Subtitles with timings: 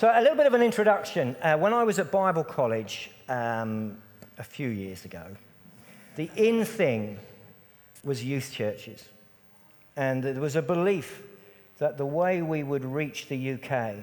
[0.00, 1.36] So, a little bit of an introduction.
[1.42, 3.98] Uh, when I was at Bible college um,
[4.38, 5.26] a few years ago,
[6.16, 7.18] the in thing
[8.02, 9.06] was youth churches.
[9.96, 11.22] And there was a belief
[11.80, 13.96] that the way we would reach the UK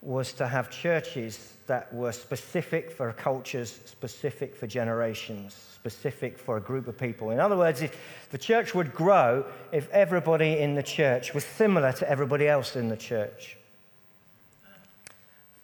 [0.00, 6.60] was to have churches that were specific for cultures, specific for generations, specific for a
[6.60, 7.30] group of people.
[7.30, 7.96] In other words, if
[8.32, 12.88] the church would grow if everybody in the church was similar to everybody else in
[12.88, 13.56] the church.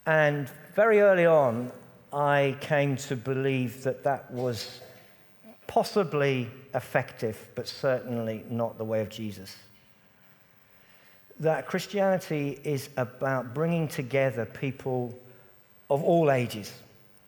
[0.08, 1.70] And very early on,
[2.14, 4.80] I came to believe that that was
[5.66, 9.54] possibly effective, but certainly not the way of Jesus.
[11.40, 15.12] That Christianity is about bringing together people
[15.90, 16.72] of all ages.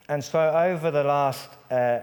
[0.09, 1.99] And so, over the last uh,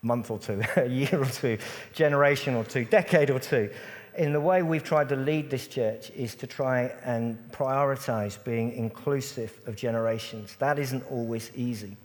[0.00, 1.58] month or two, a year or two,
[1.92, 3.68] generation or two, decade or two,
[4.16, 8.72] in the way we've tried to lead this church is to try and prioritize being
[8.72, 10.56] inclusive of generations.
[10.58, 11.96] That isn't always easy.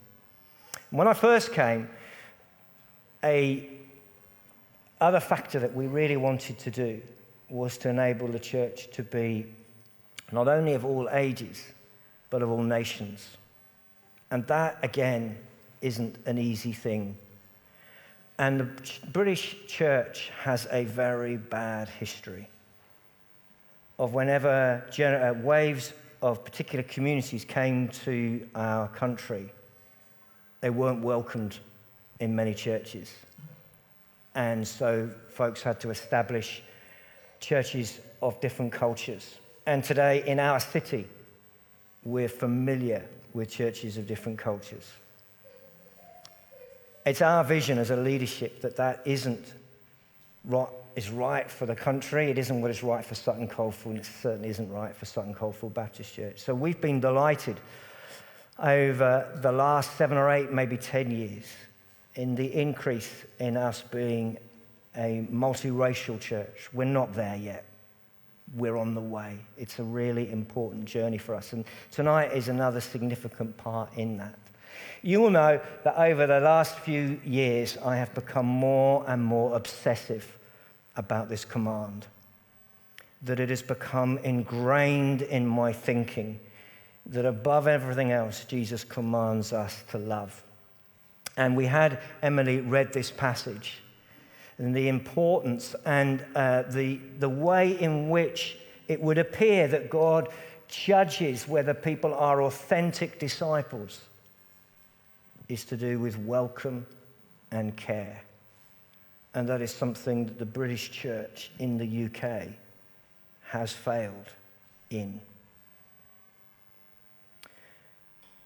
[0.90, 1.88] When I first came,
[3.24, 3.68] a
[5.00, 7.02] other factor that we really wanted to do
[7.50, 9.46] was to enable the church to be
[10.32, 11.62] not only of all ages,
[12.30, 13.36] but of all nations.
[14.30, 15.36] And that, again,
[15.82, 17.16] isn't an easy thing
[18.38, 18.68] and the
[19.12, 22.48] British church has a very bad history
[23.98, 25.92] of whenever uh, waves
[26.22, 29.50] of particular communities came to our country,
[30.60, 31.58] they weren't welcomed
[32.20, 33.14] in many churches.
[34.34, 36.62] And so folks had to establish
[37.40, 39.36] churches of different cultures.
[39.66, 41.06] And today in our city,
[42.04, 44.92] we're familiar with churches of different cultures.
[47.06, 49.54] It's our vision as a leadership that that isn't
[50.42, 52.30] what is right for the country.
[52.30, 55.32] It isn't what is right for Sutton Coldfield, and it certainly isn't right for Sutton
[55.32, 56.40] Coldfield Baptist Church.
[56.40, 57.60] So we've been delighted
[58.58, 61.44] over the last seven or eight, maybe 10 years,
[62.16, 64.36] in the increase in us being
[64.96, 66.70] a multiracial church.
[66.72, 67.64] We're not there yet.
[68.56, 69.36] We're on the way.
[69.56, 71.52] It's a really important journey for us.
[71.52, 74.34] And tonight is another significant part in that.
[75.02, 79.54] You will know that over the last few years, I have become more and more
[79.54, 80.36] obsessive
[80.96, 82.06] about this command.
[83.22, 86.40] That it has become ingrained in my thinking
[87.06, 90.42] that above everything else, Jesus commands us to love.
[91.36, 93.78] And we had Emily read this passage
[94.58, 98.56] and the importance and uh, the, the way in which
[98.88, 100.28] it would appear that God
[100.68, 104.00] judges whether people are authentic disciples
[105.48, 106.86] is to do with welcome
[107.52, 108.22] and care.
[109.34, 112.48] And that is something that the British church in the UK
[113.48, 114.26] has failed
[114.90, 115.20] in.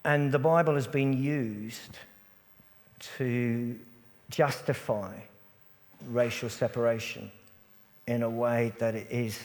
[0.05, 1.99] And the Bible has been used
[3.17, 3.79] to
[4.31, 5.15] justify
[6.09, 7.31] racial separation
[8.07, 9.39] in a way that is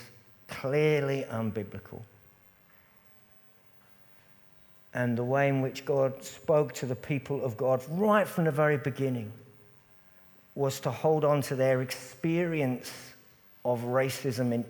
[0.47, 2.01] clearly unbiblical
[4.95, 8.51] and the way in which God spoke to the people of God right from the
[8.51, 9.29] very beginning
[10.55, 12.89] was to hold on to their experience
[13.65, 14.65] of racism in,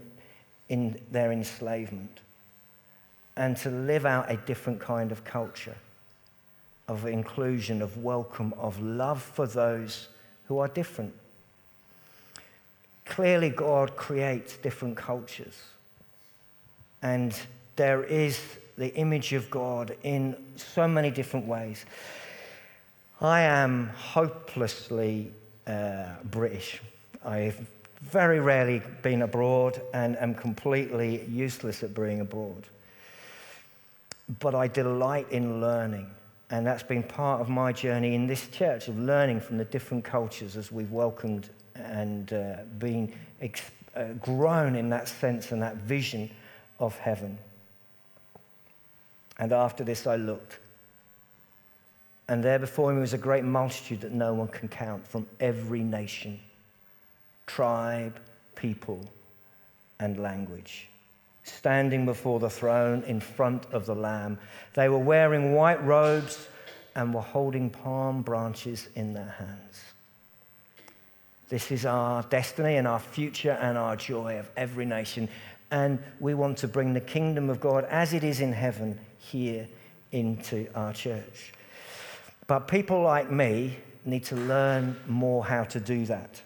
[0.67, 2.19] in their enslavement
[3.37, 5.75] and to live out a different kind of culture
[6.87, 10.07] of inclusion, of welcome, of love for those
[10.47, 11.13] who are different.
[13.05, 15.61] Clearly, God creates different cultures.
[17.01, 17.35] And
[17.75, 18.39] there is
[18.77, 21.85] the image of God in so many different ways.
[23.21, 25.31] I am hopelessly
[25.67, 26.81] uh, British.
[27.25, 27.59] I've
[28.01, 32.63] very rarely been abroad and am completely useless at being abroad.
[34.39, 36.09] But I delight in learning.
[36.51, 40.03] And that's been part of my journey in this church of learning from the different
[40.03, 43.11] cultures as we've welcomed and uh, been
[43.41, 46.29] ex- uh, grown in that sense and that vision
[46.79, 47.37] of heaven.
[49.37, 50.59] And after this I looked.
[52.27, 55.81] And there before me was a great multitude that no one can count from every
[55.81, 56.39] nation,
[57.45, 58.17] tribe,
[58.55, 59.07] people,
[59.99, 60.87] and language.
[61.43, 64.39] Standing before the throne in front of the Lamb.
[64.73, 66.47] They were wearing white robes
[66.95, 69.83] and were holding palm branches in their hands.
[71.49, 75.29] This is our destiny and our future and our joy of every nation.
[75.69, 78.97] And we want to bring the kingdom of God as it is in heaven
[79.31, 79.67] here
[80.11, 81.53] into our church.
[82.47, 86.41] But people like me need to learn more how to do that.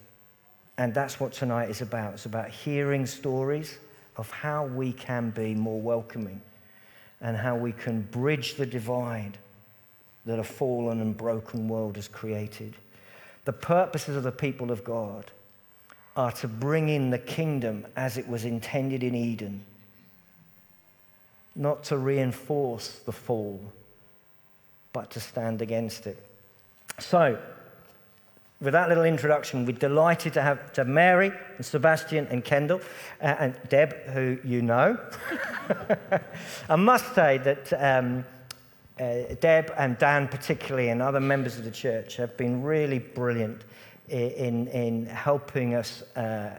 [0.78, 2.14] And that's what tonight is about.
[2.14, 3.78] It's about hearing stories
[4.16, 6.42] of how we can be more welcoming
[7.22, 9.38] and how we can bridge the divide
[10.26, 12.76] that a fallen and broken world has created.
[13.46, 15.32] The purposes of the people of God
[16.16, 19.64] are to bring in the kingdom as it was intended in Eden,
[21.60, 23.60] not to reinforce the fall,
[24.94, 26.18] but to stand against it.
[27.00, 27.38] So,
[28.62, 32.82] with that little introduction, we're delighted to have, to Mary and Sebastian and Kendall
[33.22, 34.98] uh, and Deb, who you know.
[36.70, 38.26] I must say that um,
[38.98, 43.64] uh, Deb and Dan, particularly, and other members of the church have been really brilliant
[44.08, 46.52] in, in helping us uh,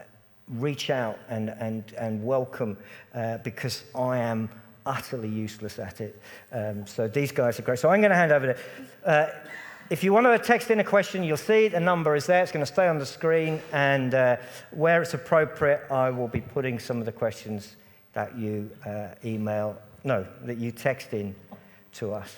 [0.47, 2.77] reach out and, and, and welcome
[3.15, 4.49] uh, because I am
[4.85, 6.21] utterly useless at it.
[6.51, 7.79] Um, so these guys are great.
[7.79, 8.59] So I'm going to hand over to.
[9.05, 9.29] Uh,
[9.89, 12.41] if you want to text in a question, you'll see the number is there.
[12.41, 13.61] It's going to stay on the screen.
[13.73, 14.37] And uh,
[14.71, 17.75] where it's appropriate, I will be putting some of the questions
[18.13, 21.35] that you uh, email, no, that you text in
[21.93, 22.33] to us.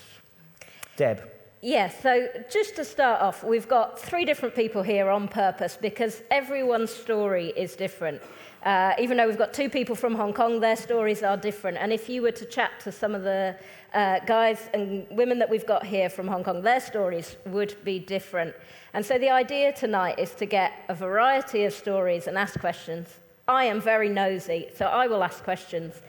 [0.97, 1.29] Deb.
[1.61, 6.21] Yes, so just to start off, we've got three different people here on purpose because
[6.29, 8.21] everyone's story is different.
[8.63, 11.77] Uh, even though we've got two people from Hong Kong, their stories are different.
[11.77, 13.57] And if you were to chat to some of the
[13.93, 17.99] uh, guys and women that we've got here from Hong Kong, their stories would be
[17.99, 18.55] different.
[18.93, 23.19] And so the idea tonight is to get a variety of stories and ask questions.
[23.49, 26.01] I am very nosy, so I will ask questions.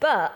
[0.00, 0.32] But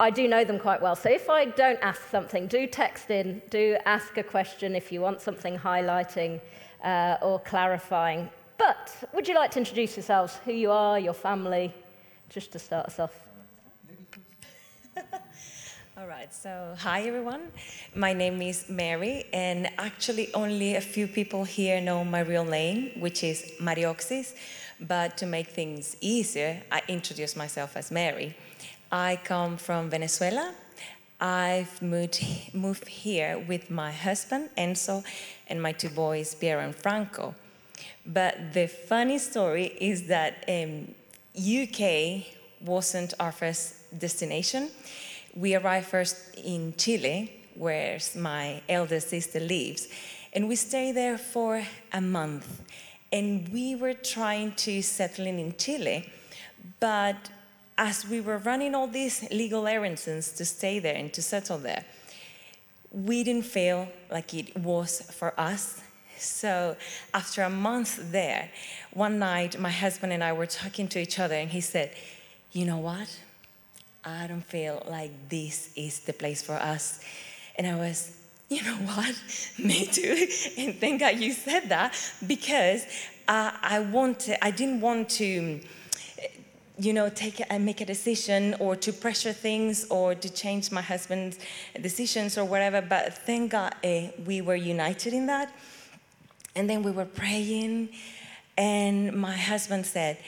[0.00, 0.96] I do know them quite well.
[0.96, 5.00] So if I don't ask something, do text in, do ask a question if you
[5.00, 6.40] want something highlighting
[6.82, 8.28] uh, or clarifying.
[8.58, 11.72] But would you like to introduce yourselves, who you are, your family,
[12.28, 13.14] just to start us off?
[15.96, 17.52] All right, so hi everyone.
[17.94, 22.92] My name is Mary, and actually, only a few people here know my real name,
[23.00, 24.34] which is Marioxis.
[24.80, 28.36] But to make things easier, I introduce myself as Mary.
[28.90, 30.52] I come from Venezuela.
[31.20, 32.22] I've moved,
[32.52, 35.04] moved here with my husband, Enzo,
[35.48, 37.34] and my two boys, Pierre and Franco.
[38.06, 40.94] But the funny story is that um,
[41.36, 42.26] UK
[42.60, 44.70] wasn't our first destination.
[45.34, 49.88] We arrived first in Chile, where my eldest sister lives,
[50.32, 51.62] and we stayed there for
[51.92, 52.62] a month.
[53.12, 56.10] And we were trying to settle in in Chile,
[56.80, 57.30] but
[57.78, 61.84] as we were running all these legal errands to stay there and to settle there,
[62.90, 65.80] we didn't feel like it was for us
[66.24, 66.76] so
[67.12, 68.50] after a month there,
[68.92, 71.92] one night my husband and I were talking to each other, and he said,
[72.52, 73.08] You know what?
[74.04, 77.00] I don't feel like this is the place for us.
[77.56, 78.16] And I was,
[78.48, 79.14] you know what?
[79.58, 80.26] Me too.
[80.58, 81.94] And thank God you said that
[82.26, 82.84] because
[83.26, 85.60] I wanted, I didn't want to,
[86.78, 90.82] you know, take and make a decision or to pressure things or to change my
[90.82, 91.38] husband's
[91.80, 92.82] decisions or whatever.
[92.82, 95.54] But thank God uh, we were united in that.
[96.56, 97.88] And then we were praying,
[98.56, 100.18] and my husband said,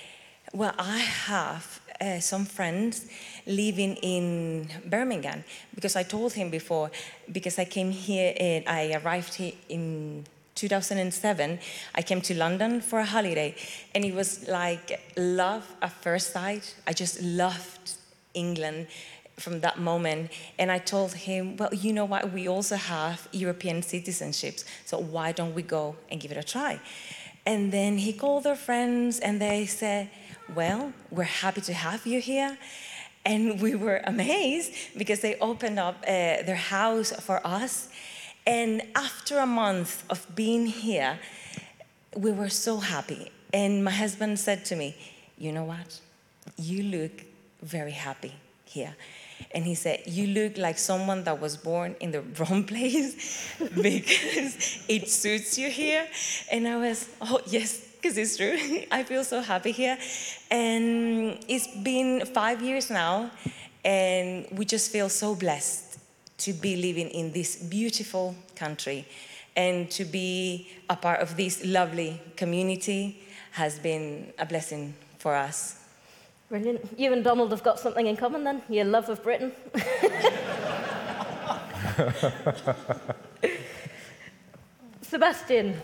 [0.53, 3.07] Well, I have uh, some friends
[3.47, 5.45] living in Birmingham
[5.75, 6.91] because I told him before,
[7.31, 10.25] because I came here, and I arrived here in
[10.57, 11.59] 2007.
[11.95, 13.55] I came to London for a holiday,
[13.95, 16.75] and it was like love at first sight.
[16.87, 17.93] I just loved
[18.35, 18.89] England
[19.37, 20.31] from that moment.
[20.59, 22.33] And I told him, well, you know what?
[22.33, 24.65] We also have European citizenships.
[24.85, 26.81] So why don't we go and give it a try?
[27.45, 30.11] And then he called their friends and they said,
[30.55, 32.59] well, we're happy to have you here.
[33.25, 37.89] And we were amazed because they opened up uh, their house for us.
[38.47, 41.19] And after a month of being here,
[42.17, 43.31] we were so happy.
[43.53, 44.97] And my husband said to me,
[45.37, 46.01] You know what?
[46.57, 47.25] You look
[47.63, 48.33] very happy
[48.65, 48.95] here.
[49.53, 54.85] And he said, You look like someone that was born in the wrong place because
[54.89, 56.07] it suits you here.
[56.51, 58.57] And I was, Oh, yes, because it's true.
[58.91, 59.99] I feel so happy here.
[60.51, 63.31] And it's been five years now,
[63.85, 65.99] and we just feel so blessed
[66.39, 69.07] to be living in this beautiful country
[69.57, 75.86] and to be a part of this lovely community has been a blessing for us.
[76.49, 76.97] Brilliant.
[76.97, 79.51] You and Donald have got something in common then, your love of Britain.
[85.03, 85.75] Sebastian.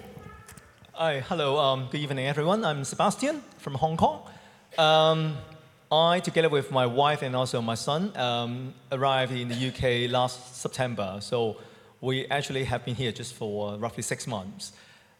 [0.92, 2.64] Hi, hello, um, good evening everyone.
[2.64, 4.22] I'm Sebastian from Hong Kong.
[4.78, 5.36] Um,
[5.90, 10.54] I, together with my wife and also my son, um, arrived in the UK last
[10.54, 11.18] September.
[11.20, 11.56] So
[12.00, 14.70] we actually have been here just for roughly six months.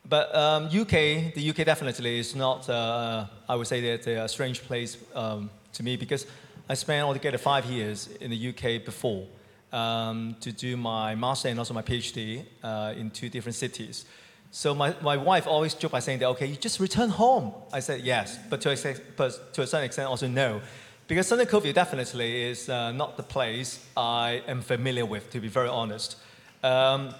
[0.09, 4.63] But um, UK, the UK definitely is not, uh, I would say that a strange
[4.63, 6.27] place um, to me because
[6.69, 9.27] I spent altogether five years in the UK before
[9.73, 14.05] um, to do my master and also my PhD uh, in two different cities.
[14.51, 17.55] So my, my wife always joked by saying that, okay, you just return home.
[17.73, 20.61] I said yes, but to a, but to a certain extent also no.
[21.09, 25.49] Because Southern Covey definitely is uh, not the place I am familiar with, to be
[25.49, 26.17] very honest.
[26.63, 27.15] Um,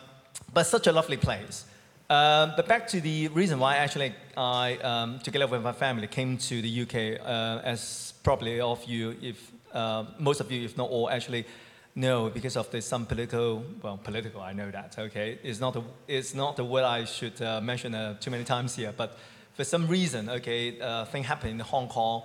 [0.53, 1.65] but such a lovely place.
[2.13, 6.37] Um, but back to the reason why actually I, um, together with my family, came
[6.37, 10.77] to the UK, uh, as probably all of you, if uh, most of you, if
[10.77, 11.47] not all, actually
[11.95, 15.39] know because of the, some political, well, political, I know that, okay?
[15.43, 18.77] It's not the, it's not the word I should uh, mention uh, too many times
[18.77, 19.17] here, but
[19.55, 22.25] for some reason, okay, uh, thing happened in Hong Kong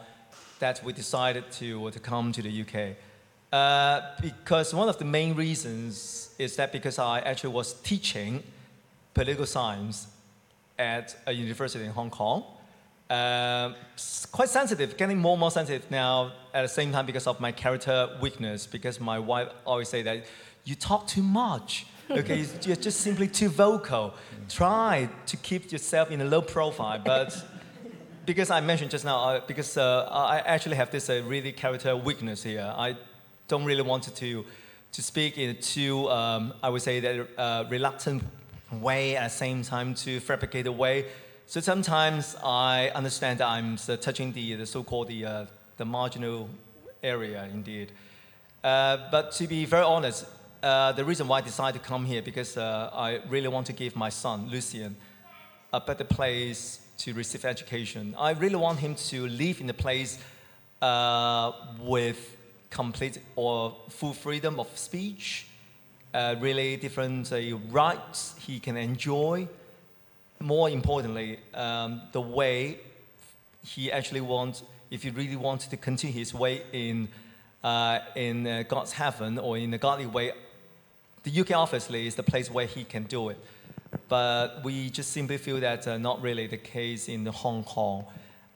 [0.60, 2.98] that we decided to, to come to the UK.
[3.53, 8.44] Uh, because one of the main reasons is that because I actually was teaching
[9.18, 10.08] political science
[10.78, 12.44] at a university in Hong Kong.
[13.10, 13.74] Uh,
[14.32, 17.52] quite sensitive, getting more and more sensitive now at the same time because of my
[17.52, 20.26] character weakness, because my wife always say that
[20.66, 21.88] you talk too much.
[22.10, 24.14] Okay, you're just simply too vocal.
[24.48, 27.30] Try to keep yourself in a low profile, but
[28.26, 31.98] because I mentioned just now, uh, because uh, I actually have this uh, really character
[31.98, 32.74] weakness here.
[32.78, 32.96] I
[33.50, 34.46] don't really want to,
[34.94, 38.24] to speak in a too, um, I would say, that uh, reluctant
[38.72, 41.06] way at the same time to fabricate a way.
[41.46, 45.46] So sometimes I understand that I'm uh, touching the, the so-called the, uh,
[45.78, 46.50] the marginal
[47.02, 47.92] area indeed.
[48.64, 50.26] Uh, but to be very honest,
[50.62, 53.74] uh, the reason why I decided to come here because uh, I really want to
[53.74, 54.96] give my son, Lucian,
[55.72, 58.16] a better place to receive education.
[58.18, 60.20] I really want him to live in a place
[60.82, 62.36] uh, with
[62.70, 65.48] complete or full freedom of speech,
[66.14, 69.48] uh, really different uh, rights he can enjoy.
[70.40, 72.80] More importantly, um, the way
[73.64, 77.08] he actually wants, if he really wants to continue his way in,
[77.64, 80.32] uh, in uh, God's heaven or in a godly way,
[81.24, 83.38] the UK obviously is the place where he can do it.
[84.08, 88.06] But we just simply feel that uh, not really the case in Hong Kong.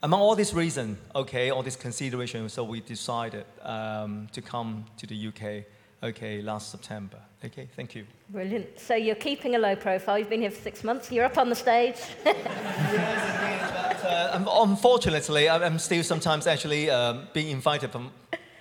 [0.02, 5.06] Among all these reasons, okay, all these considerations, so we decided um, to come to
[5.06, 5.64] the UK,
[6.02, 7.18] okay, last September.
[7.44, 8.06] Okay, thank you.
[8.30, 8.78] Brilliant.
[8.78, 10.18] So you're keeping a low profile.
[10.18, 11.10] You've been here for six months.
[11.10, 11.96] You're up on the stage.
[12.24, 18.10] But, uh, unfortunately, I- I'm still sometimes actually um, being invited from,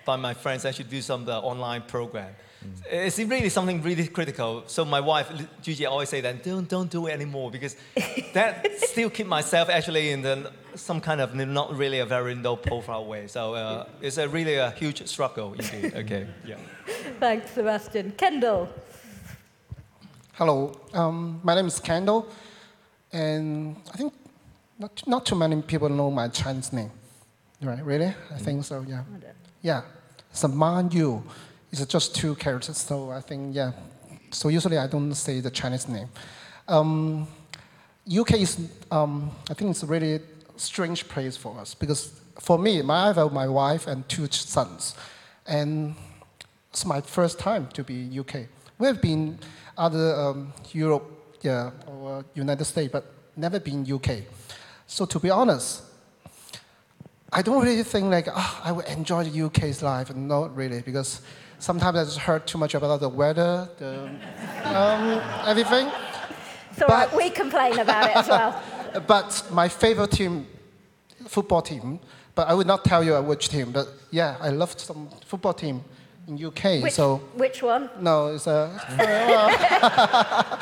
[0.06, 2.34] by my friends actually do some uh, online program.
[2.92, 4.64] It's really something really critical.
[4.68, 5.32] So my wife,
[5.64, 7.76] Gigi, always say that don't don't do it anymore because
[8.34, 12.56] that still keep myself actually in the, some kind of not really a very low
[12.56, 13.28] profile way.
[13.28, 15.94] So uh, it's a really a huge struggle indeed.
[16.02, 16.58] Okay, yeah.
[17.20, 18.12] Thanks, Sebastian.
[18.12, 18.70] Kendall.
[20.34, 22.28] Hello, um, my name is Kendall,
[23.12, 24.14] and I think
[24.80, 26.90] not, not too many people know my Chinese name.
[27.62, 28.14] Right, really?
[28.34, 29.04] I think so, yeah.
[29.62, 29.82] Yeah,
[30.32, 31.22] Saman Yu
[31.72, 33.74] is just two characters, so I think, yeah.
[34.32, 36.10] So usually I don't say the Chinese name.
[36.68, 37.28] Um,
[38.10, 38.58] UK is,
[38.90, 40.22] um, I think it's really
[40.62, 44.96] strange place for us because for me, my, I have my wife and two sons,
[45.46, 45.96] and
[46.70, 48.48] it's my first time to be UK.
[48.80, 49.40] We have been
[49.78, 54.24] other um, Europe, yeah, or United States, but never been UK.
[54.88, 55.84] So to be honest,
[57.32, 60.14] I don't really think like oh, I would enjoy the UK's life.
[60.16, 61.22] Not really, because
[61.60, 64.10] sometimes I just heard too much about the weather, the
[64.66, 65.90] um, everything.
[66.72, 68.62] It's all right, we complain about it as well.
[69.08, 70.48] But my favorite team,
[71.28, 72.00] football team,
[72.36, 73.72] but I would not tell you which team.
[73.72, 75.84] But yeah, I love some football team
[76.28, 76.84] in UK.
[76.84, 77.90] Which, so which one?
[78.00, 78.72] no, it's a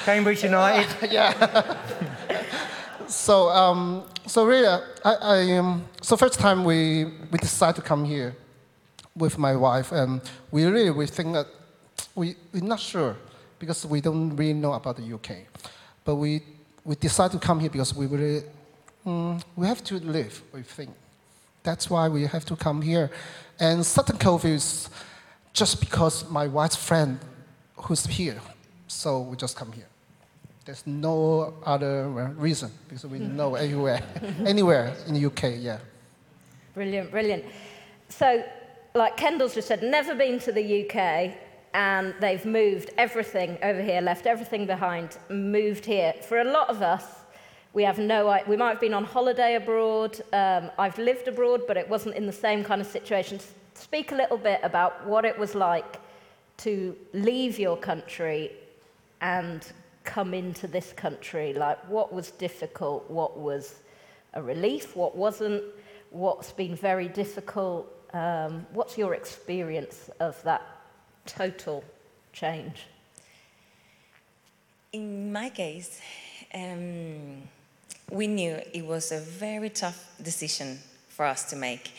[0.06, 0.90] Cambridge United.
[1.12, 1.78] yeah.
[3.08, 8.06] so, um, so really, I, I, um, so first time we, we decided to come
[8.06, 8.36] here
[9.16, 10.22] with my wife, and
[10.52, 11.48] we really we think that
[12.16, 13.16] we we're not sure
[13.60, 15.46] because we don't really know about the UK,
[16.06, 16.42] but we
[16.90, 18.42] we decided to come here because we really
[19.06, 20.42] mm, we have to live.
[20.52, 20.90] We think
[21.62, 23.12] that's why we have to come here,
[23.60, 24.90] and Sutton Cove is
[25.54, 27.20] just because my wife's friend
[27.76, 28.42] who's here,
[28.88, 29.86] so we just come here.
[30.66, 34.02] There's no other uh, reason because we know everywhere,
[34.44, 35.44] anywhere in the UK.
[35.60, 35.78] Yeah.
[36.74, 37.46] Brilliant, brilliant.
[38.08, 38.44] So,
[38.96, 41.36] like Kendall's just said, never been to the UK,
[41.74, 46.14] and they've moved everything over here, left everything behind, moved here.
[46.28, 47.06] For a lot of us,
[47.74, 50.20] we have no We might have been on holiday abroad.
[50.34, 53.40] Um, I've lived abroad, but it wasn't in the same kind of situation.
[53.76, 56.00] Speak a little bit about what it was like
[56.58, 58.52] to leave your country
[59.22, 59.72] and
[60.04, 61.54] come into this country.
[61.54, 63.10] Like, what was difficult?
[63.10, 63.76] What was
[64.34, 64.96] a relief?
[64.96, 65.64] What wasn't?
[66.10, 67.88] What's been very difficult?
[68.14, 70.79] Um, what's your experience of that
[71.38, 71.84] total
[72.34, 72.86] change?
[74.92, 76.02] In my case,
[76.54, 77.44] um,
[78.12, 81.92] we knew it was a very tough decision for us to make.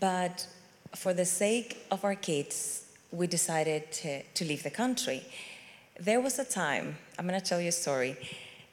[0.00, 0.46] But
[0.94, 5.22] for the sake of our kids, we decided to, to leave the country.
[6.00, 8.16] There was a time, I'm going to tell you a story,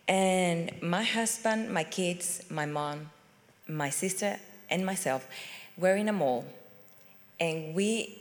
[0.07, 3.09] and my husband, my kids, my mom,
[3.67, 5.27] my sister, and myself
[5.77, 6.45] were in a mall,
[7.39, 8.18] and we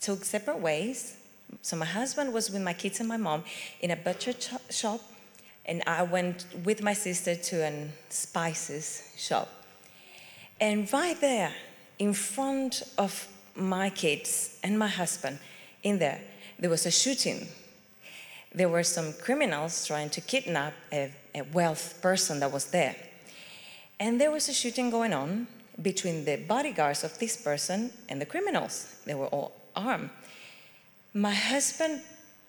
[0.00, 1.16] took separate ways.
[1.62, 3.44] So my husband was with my kids and my mom
[3.80, 5.00] in a butcher ch- shop,
[5.66, 9.48] and I went with my sister to a spices shop.
[10.60, 11.52] And right there,
[11.98, 15.38] in front of my kids and my husband,
[15.82, 16.20] in there,
[16.58, 17.48] there was a shooting.
[18.54, 22.96] There were some criminals trying to kidnap a, a wealth person that was there.
[23.98, 25.46] And there was a shooting going on
[25.80, 28.94] between the bodyguards of this person and the criminals.
[29.04, 30.10] They were all armed.
[31.14, 32.02] My husband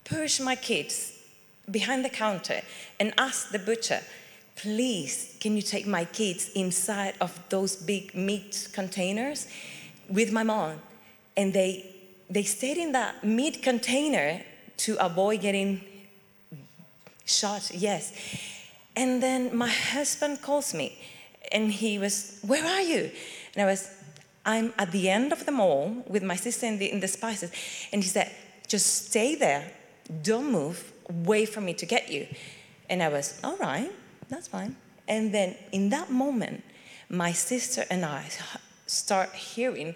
[0.04, 1.18] pushed my kids
[1.70, 2.62] behind the counter
[3.00, 4.02] and asked the butcher,
[4.56, 9.48] please, can you take my kids inside of those big meat containers
[10.10, 10.82] with my mom?
[11.36, 11.86] And they,
[12.30, 14.42] they stayed in that meat container
[14.78, 15.82] to avoid getting
[17.26, 18.14] shot, yes.
[18.96, 20.98] And then my husband calls me
[21.52, 23.12] and he was, Where are you?
[23.56, 23.90] And I was,
[24.46, 27.52] I'm at the end of the mall with my sister in the, in the spices.
[27.92, 28.32] And he said,
[28.68, 29.72] Just stay there,
[30.24, 32.28] don't move, wait for me to get you.
[32.90, 33.92] And I was, All right,
[34.30, 34.76] that's fine.
[35.08, 36.64] And then in that moment,
[37.10, 38.26] my sister and I
[38.88, 39.96] start hearing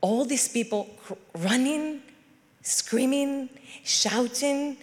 [0.00, 0.88] all these people
[1.38, 2.02] running,
[2.62, 3.48] screaming,
[3.84, 4.76] shouting,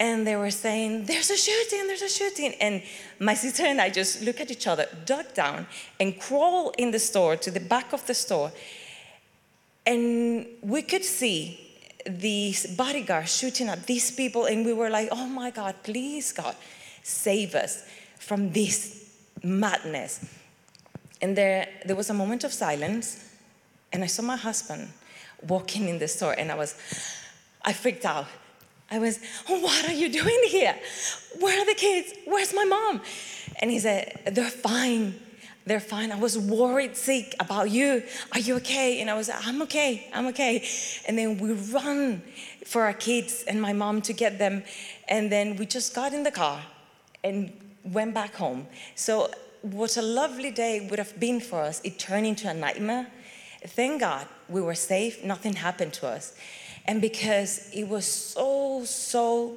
[0.00, 2.54] and they were saying, There's a shooting, there's a shooting.
[2.54, 2.82] And
[3.20, 5.66] my sister and I just look at each other, duck down,
[6.00, 8.50] and crawl in the store to the back of the store.
[9.86, 11.60] And we could see
[12.06, 16.56] these bodyguards shooting at these people, and we were like, Oh my God, please, God,
[17.02, 17.84] save us
[18.18, 20.24] from this madness.
[21.20, 23.28] And there, there was a moment of silence,
[23.92, 24.88] and I saw my husband
[25.46, 26.74] walking in the store, and I was,
[27.62, 28.26] I freaked out.
[28.90, 30.76] I was, what are you doing here?
[31.38, 32.12] Where are the kids?
[32.26, 33.00] Where's my mom?
[33.60, 35.14] And he said, they're fine.
[35.66, 36.10] They're fine.
[36.10, 38.02] I was worried sick about you.
[38.32, 39.00] Are you okay?
[39.00, 40.08] And I was I'm okay.
[40.12, 40.66] I'm okay.
[41.06, 42.22] And then we run
[42.66, 44.64] for our kids and my mom to get them.
[45.08, 46.60] And then we just got in the car
[47.22, 47.52] and
[47.84, 48.66] went back home.
[48.94, 49.30] So
[49.62, 53.06] what a lovely day would have been for us, it turned into a nightmare.
[53.66, 56.34] Thank God we were safe, nothing happened to us.
[56.90, 59.56] And because it was so, so,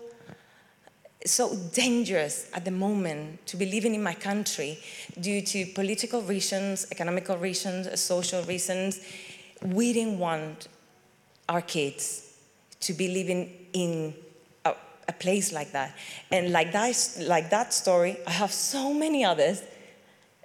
[1.26, 4.78] so dangerous at the moment to be living in my country
[5.19, 9.00] due to political reasons, economical reasons, social reasons,
[9.63, 10.67] we didn't want
[11.50, 12.36] our kids
[12.82, 14.13] to be living in
[14.63, 14.76] a,
[15.08, 15.98] a place like that.
[16.30, 19.63] And like that, like that story, I have so many others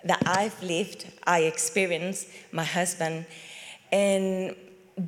[0.05, 3.27] that I've lived, I experienced, my husband,
[3.93, 4.57] and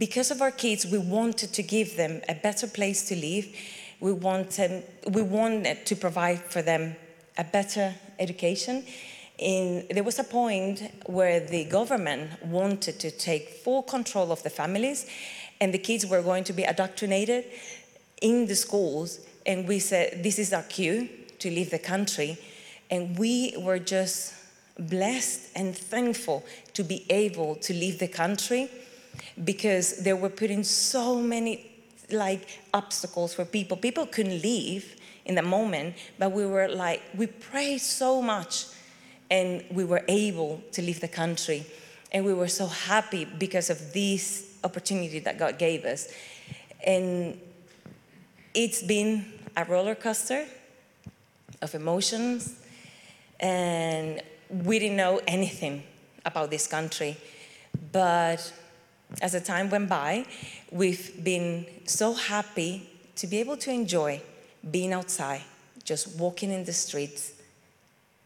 [0.00, 3.46] because of our kids, we wanted to give them a better place to live.
[4.00, 6.96] We wanted, we wanted to provide for them
[7.36, 8.86] a better education.
[9.36, 14.48] In, there was a point where the government wanted to take full control of the
[14.48, 15.06] families,
[15.60, 17.44] and the kids were going to be indoctrinated
[18.22, 19.20] in the schools.
[19.44, 21.10] And we said, This is our cue
[21.40, 22.38] to leave the country.
[22.90, 24.32] And we were just
[24.78, 28.70] blessed and thankful to be able to leave the country
[29.44, 31.70] because they were putting so many
[32.11, 33.76] like obstacles for people.
[33.76, 38.66] People couldn't leave in the moment, but we were like, we prayed so much
[39.30, 41.64] and we were able to leave the country.
[42.12, 46.12] And we were so happy because of this opportunity that God gave us.
[46.85, 47.40] And
[48.54, 50.46] it's been a roller coaster
[51.62, 52.56] of emotions,
[53.38, 55.85] and we didn't know anything
[56.24, 57.16] about this country.
[57.92, 58.52] But
[59.23, 60.27] as the time went by,
[60.70, 64.20] we've been so happy to be able to enjoy
[64.70, 65.42] being outside,
[65.85, 67.33] just walking in the streets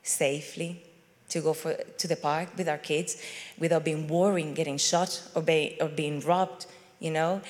[0.02, 0.82] safely,
[1.28, 3.20] to go for, to the park with our kids
[3.58, 6.66] without being worried, getting shot or, be, or being robbed,
[7.00, 7.40] you know.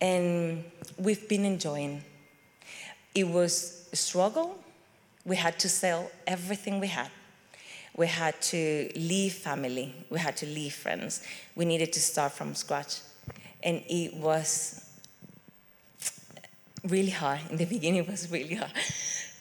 [0.00, 0.64] And
[0.96, 2.04] we've been enjoying.
[3.14, 4.58] It was a struggle.
[5.24, 7.10] We had to sell everything we had
[7.96, 11.22] we had to leave family, we had to leave friends.
[11.54, 13.00] We needed to start from scratch.
[13.62, 14.84] And it was
[16.82, 17.40] really hard.
[17.50, 18.72] In the beginning, it was really hard.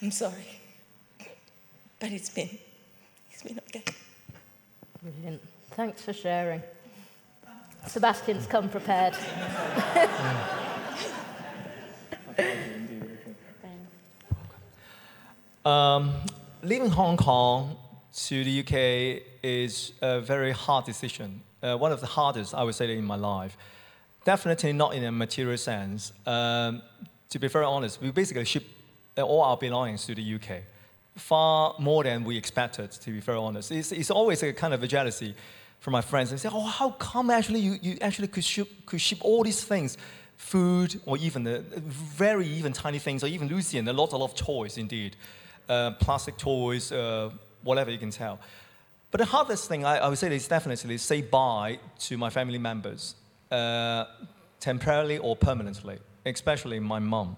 [0.02, 0.60] I'm sorry.
[2.00, 2.50] But it's been,
[3.32, 3.84] it's been okay.
[5.02, 5.42] Brilliant.
[5.72, 6.62] Thanks for sharing.
[7.88, 9.18] Sebastian's come prepared.
[15.66, 16.12] Um,
[16.62, 17.78] leaving Hong Kong
[18.14, 21.42] to the UK is a very hard decision.
[21.62, 23.58] Uh, one of the hardest, I would say, in my life.
[24.24, 26.14] Definitely not in a material sense.
[26.26, 26.82] Um,
[27.30, 28.66] to be very honest, we basically ship
[29.18, 30.64] all our belongings to the UK,
[31.16, 32.92] far more than we expected.
[32.92, 35.36] To be very honest, it's, it's always a kind of a jealousy
[35.80, 36.30] from my friends.
[36.32, 39.64] They say, "Oh, how come actually you, you actually could ship could ship all these
[39.64, 39.98] things?"
[40.36, 44.26] Food, or even the very even tiny things, or even Lucian, a lot, a lot
[44.26, 45.16] of toys indeed
[45.70, 47.30] uh, plastic toys, uh,
[47.64, 48.40] whatever you can tell.
[49.12, 52.58] But the hardest thing I, I, would say is definitely say bye to my family
[52.58, 53.16] members,
[53.52, 54.06] uh,
[54.60, 57.38] temporarily or permanently, especially my mom.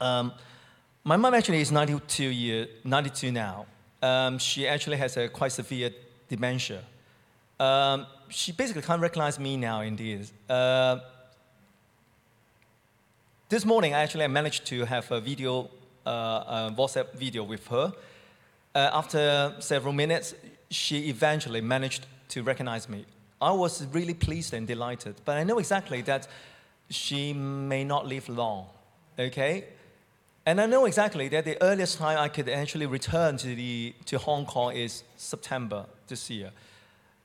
[0.00, 0.32] Um,
[1.04, 3.66] my mom actually is 92, year, 92 now.
[4.02, 5.90] Um, she actually has a quite severe
[6.28, 6.82] dementia.
[7.58, 10.26] Um, she basically can't recognize me now, indeed.
[10.48, 10.98] Uh,
[13.48, 15.70] this morning, I actually, managed to have a video
[16.06, 17.92] uh, a WhatsApp video with her.
[18.74, 20.34] Uh, after several minutes,
[20.70, 23.04] she eventually managed to recognize me.
[23.40, 26.28] I was really pleased and delighted, but I know exactly that
[26.88, 28.66] she may not live long,
[29.18, 29.64] okay?
[30.46, 34.18] And I know exactly that the earliest time I could actually return to, the, to
[34.18, 36.50] Hong Kong is September this year.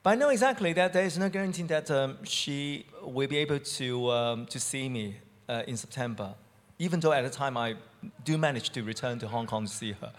[0.03, 3.59] But I know exactly that there is no guarantee that um, she will be able
[3.59, 5.17] to, um, to see me
[5.49, 6.33] uh, in September,
[6.79, 7.75] even though at the time I
[8.23, 10.11] do manage to return to Hong Kong to see her.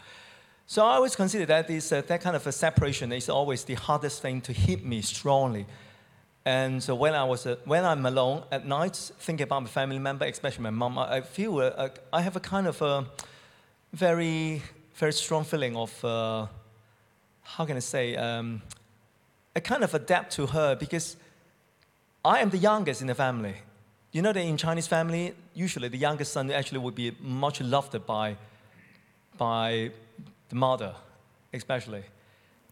[0.68, 4.20] So I always consider that uh, that kind of a separation is always the hardest
[4.20, 5.64] thing to hit me strongly.
[6.44, 10.00] And so when, I was, uh, when I'm alone at night, thinking about my family
[10.00, 13.06] member, especially my mom, I, I feel uh, I have a kind of a
[13.92, 14.60] very,
[14.96, 16.46] very strong feeling of, uh,
[17.42, 18.60] how can I say, um,
[19.62, 21.16] kind of adapt to her because
[22.24, 23.54] I am the youngest in the family.
[24.10, 28.04] You know that in Chinese family, usually the youngest son actually would be much loved
[28.04, 28.36] by,
[29.38, 29.92] by
[30.48, 30.94] the mother,
[31.52, 32.02] especially.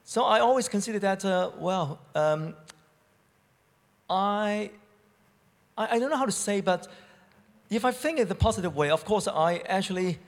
[0.05, 2.55] So I always consider that, uh, well, um,
[4.09, 4.71] I,
[5.77, 6.89] I, I don't know how to say, but
[7.71, 10.19] if I think in the positive way, of course, I actually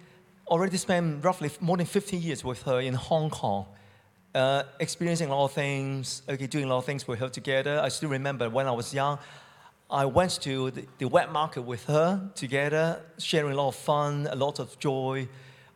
[0.49, 3.67] already spent roughly more than 15 years with her in Hong Kong,
[4.35, 7.81] uh, experiencing a lot of things, okay, doing a lot of things with her together.
[7.83, 9.19] I still remember when I was young,
[9.91, 14.27] I went to the, the wet market with her together, sharing a lot of fun,
[14.31, 15.29] a lot of joy.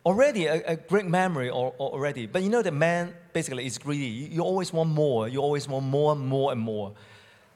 [0.05, 2.25] Already a, a great memory already.
[2.25, 4.05] But you know, the man basically is greedy.
[4.05, 5.27] You, you always want more.
[5.27, 6.93] You always want more and more and more.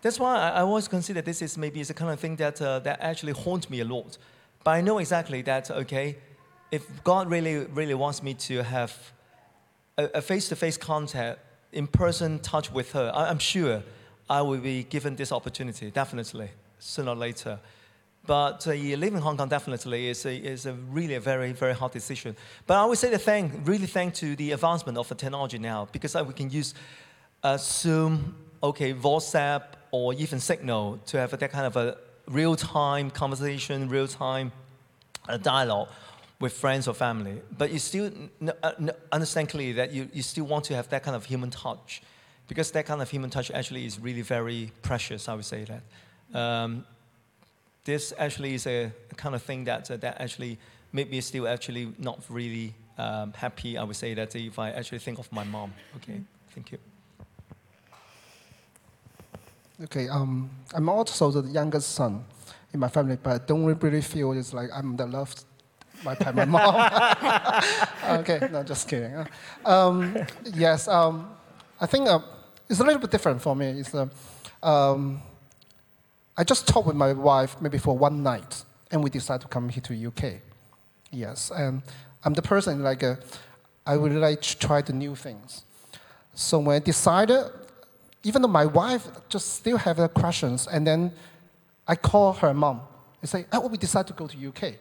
[0.02, 2.80] That's why I, I always consider this is maybe the kind of thing that, uh,
[2.80, 4.18] that actually haunts me a lot.
[4.64, 6.18] But I know exactly that, okay,
[6.72, 8.94] if God really, really wants me to have
[9.98, 11.40] a face to face contact,
[11.72, 13.84] in person touch with her, I, I'm sure
[14.30, 17.60] I will be given this opportunity, definitely, sooner or later.
[18.26, 21.74] But uh, living in Hong Kong definitely is a, is a really a very, very
[21.74, 22.36] hard decision.
[22.66, 25.88] But I would say the thank, really thank to the advancement of the technology now,
[25.92, 26.74] because we can use
[27.44, 33.88] uh, Zoom, okay, WhatsApp, or even Signal to have that kind of a real-time conversation,
[33.90, 34.52] real-time
[35.30, 35.90] uh, dialogue
[36.40, 37.42] with friends or family.
[37.58, 38.12] But you still
[38.64, 38.72] uh,
[39.12, 42.02] understand clearly that you, you still want to have that kind of human touch
[42.48, 46.38] because that kind of human touch actually is really very precious, I would say that.
[46.38, 46.86] Um,
[47.86, 50.58] this actually is a, kind of thing that, uh, that actually
[50.92, 55.00] made me still actually not really um, happy, I would say that if I actually
[55.00, 55.74] think of my mom.
[55.98, 56.20] Okay,
[56.54, 56.80] thank you.
[59.84, 62.24] Okay, um, I'm also the youngest son
[62.74, 65.44] in my family, but I don't really feel it's like I'm the loved
[66.04, 66.76] by my mom.
[68.20, 69.28] okay, no, just kidding.
[69.66, 70.16] Um,
[70.54, 71.30] yes, um,
[71.80, 72.20] I think uh,
[72.70, 73.68] it's a little bit different for me.
[73.80, 74.08] It's, uh,
[74.64, 75.22] um,
[76.38, 79.70] I just talked with my wife maybe for one night, and we decided to come
[79.70, 80.42] here to UK.
[81.12, 81.82] Yes, and
[82.24, 83.16] I'm the person like uh,
[83.86, 85.64] I would like to try the new things.
[86.34, 87.46] So when I decided,
[88.24, 91.14] even though my wife just still have the questions, and then
[91.88, 92.82] I call her mom
[93.22, 94.76] and say, "Oh, we decided to go to UK,"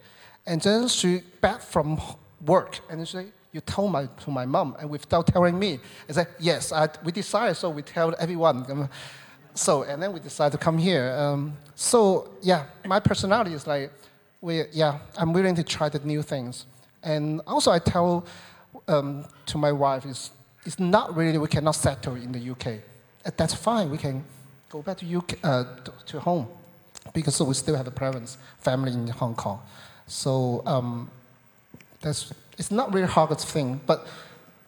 [0.47, 2.01] and then she back from
[2.45, 6.12] work and she say, you told my, to my mom, and without telling me, I
[6.12, 8.88] said, yes, I, we decided, so we tell everyone.
[9.55, 11.14] So, and then we decided to come here.
[11.17, 13.90] Um, so, yeah, my personality is like,
[14.40, 16.67] we, yeah, I'm willing to try the new things.
[17.03, 18.27] And also, I tell
[18.88, 20.31] um, to my wife, is
[20.67, 22.81] it's not really, we cannot settle in the UK.
[23.25, 24.25] Uh, that's fine, we can
[24.71, 25.64] go back to, UK, uh,
[26.07, 26.49] to home,
[27.12, 29.61] because we still have a parents, family in Hong Kong.
[30.07, 31.11] So, um,
[32.01, 34.07] that's it's not really hard thing, but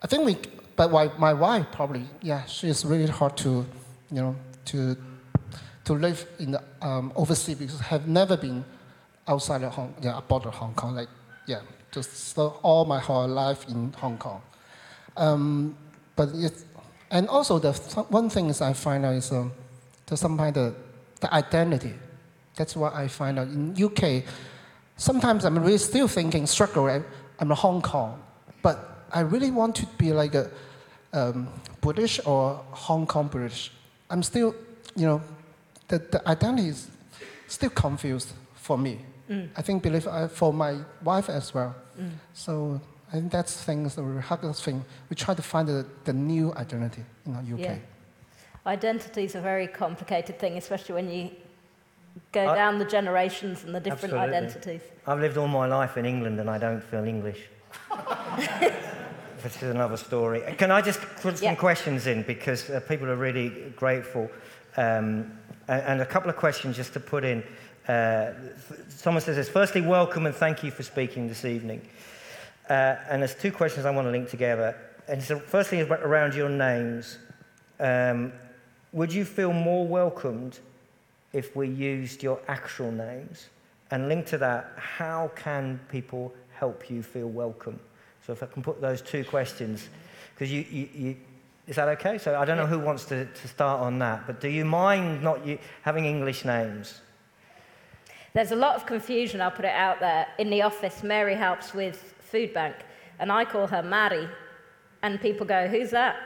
[0.02, 0.36] I think we,
[0.74, 3.66] but my, my wife probably, yeah, she is really hard to,
[4.10, 4.96] you know, to,
[5.84, 8.64] to live in the um, overseas because have never been
[9.28, 10.94] outside of Hong, yeah, border Hong Kong.
[10.94, 11.08] Like,
[11.46, 11.60] yeah,
[11.92, 14.42] just all my whole life in Hong Kong.
[15.16, 15.76] Um,
[16.14, 16.64] but it's,
[17.10, 17.72] and also the
[18.10, 19.52] one thing is I find out is um,
[20.06, 20.74] there's sometimes the,
[21.20, 21.94] the identity.
[22.56, 24.24] That's what I find out in UK.
[24.96, 26.86] Sometimes I'm really still thinking, struggle.
[26.86, 27.02] right?
[27.38, 28.22] I'm a Hong Kong,
[28.62, 30.50] but I really want to be like a
[31.12, 31.48] um,
[31.80, 33.72] British or Hong Kong British.
[34.10, 34.54] I'm still,
[34.94, 35.22] you know,
[35.88, 36.88] the, the identity is
[37.48, 39.00] still confused for me.
[39.56, 41.74] I think believe uh, for my wife as well.
[42.32, 44.84] So I think that's things the hardest thing.
[45.10, 47.60] We try to find the, the new identity in the UK.
[47.60, 47.76] Yeah.
[48.66, 51.30] Identity is a very complicated thing, especially when you
[52.30, 54.36] go I- down the generations and the different Absolutely.
[54.36, 54.80] identities.
[55.06, 57.40] I've lived all my life in England and I don't feel English.
[59.46, 60.42] this is another story.
[60.58, 61.54] Can I just put some Yeah.
[61.54, 64.28] questions in because uh, people are really grateful?
[64.76, 67.44] Um, and, and a couple of questions just to put in.
[67.86, 68.32] Uh,
[68.88, 71.80] someone says this Firstly, welcome and thank you for speaking this evening.
[72.68, 74.76] Uh, and there's two questions I want to link together.
[75.06, 77.18] And so, firstly, around your names.
[77.78, 78.32] Um,
[78.92, 80.58] would you feel more welcomed
[81.32, 83.46] if we used your actual names?
[83.92, 87.78] And linked to that, how can people help you feel welcome?
[88.26, 89.88] So if I can put those two questions,
[90.34, 91.16] because you, you, you,
[91.68, 92.18] is that okay?
[92.18, 95.22] So I don't know who wants to, to start on that, but do you mind
[95.22, 97.00] not you, having English names?
[98.34, 100.26] There's a lot of confusion, I'll put it out there.
[100.38, 102.74] In the office, Mary helps with Food Bank,
[103.20, 104.28] and I call her Mary.
[105.04, 106.16] And people go, Who's that?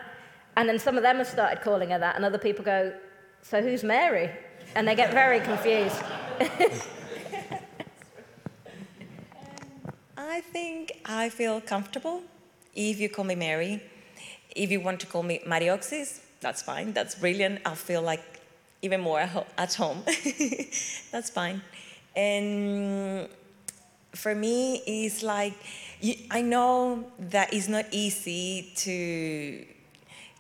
[0.56, 2.94] And then some of them have started calling her that, and other people go,
[3.42, 4.30] So who's Mary?
[4.74, 6.02] And they get very confused.
[10.30, 12.22] I think I feel comfortable
[12.72, 13.82] if you call me Mary.
[14.54, 16.92] If you want to call me Marioxis, that's fine.
[16.92, 17.62] That's brilliant.
[17.66, 18.22] I'll feel like
[18.80, 20.04] even more at home.
[21.10, 21.60] that's fine.
[22.14, 23.28] And
[24.14, 25.54] for me, it's like
[26.30, 29.66] I know that it's not easy to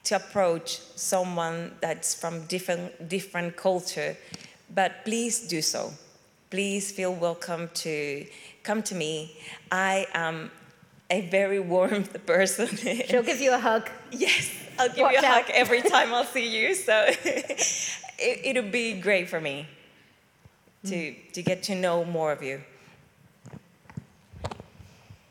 [0.04, 4.16] to approach someone that's from different different culture,
[4.72, 5.92] but please do so.
[6.48, 8.26] Please feel welcome to
[8.62, 9.36] come to me.
[9.70, 10.50] I am
[11.10, 12.68] a very warm person.
[13.08, 13.90] She'll give you a hug.
[14.10, 15.44] yes, I'll give Watch you a out.
[15.44, 16.74] hug every time I'll see you.
[16.74, 19.66] So it, it'll be great for me
[20.86, 22.60] to to get to know more of you.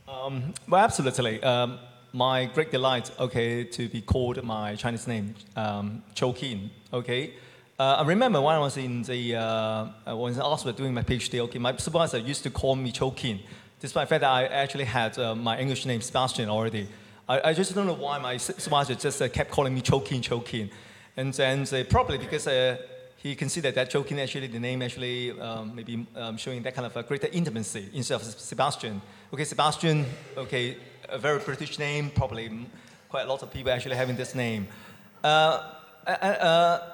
[0.07, 1.41] Um, well, absolutely.
[1.43, 1.79] Um,
[2.13, 7.33] my great delight, okay, to be called my Chinese name, um, Chou Kin, okay.
[7.79, 11.01] Uh, I remember when I was in the, uh, I was in Oxford doing my
[11.01, 13.39] PhD, okay, my supervisor used to call me Chou Kin,
[13.79, 16.89] despite the fact that I actually had uh, my English name Sebastian already.
[17.29, 20.01] I, I just don't know why my su- supervisor just uh, kept calling me Chou
[20.01, 20.43] Kin, Chou
[21.15, 22.75] And then probably because uh,
[23.15, 26.85] he considered that Chou Kin actually, the name actually um, maybe um, showing that kind
[26.85, 29.01] of a greater intimacy instead of Sebastian.
[29.33, 30.75] Okay, Sebastian, okay,
[31.07, 32.67] a very British name, probably
[33.07, 34.67] quite a lot of people actually having this name.
[35.23, 36.93] Uh, uh, uh,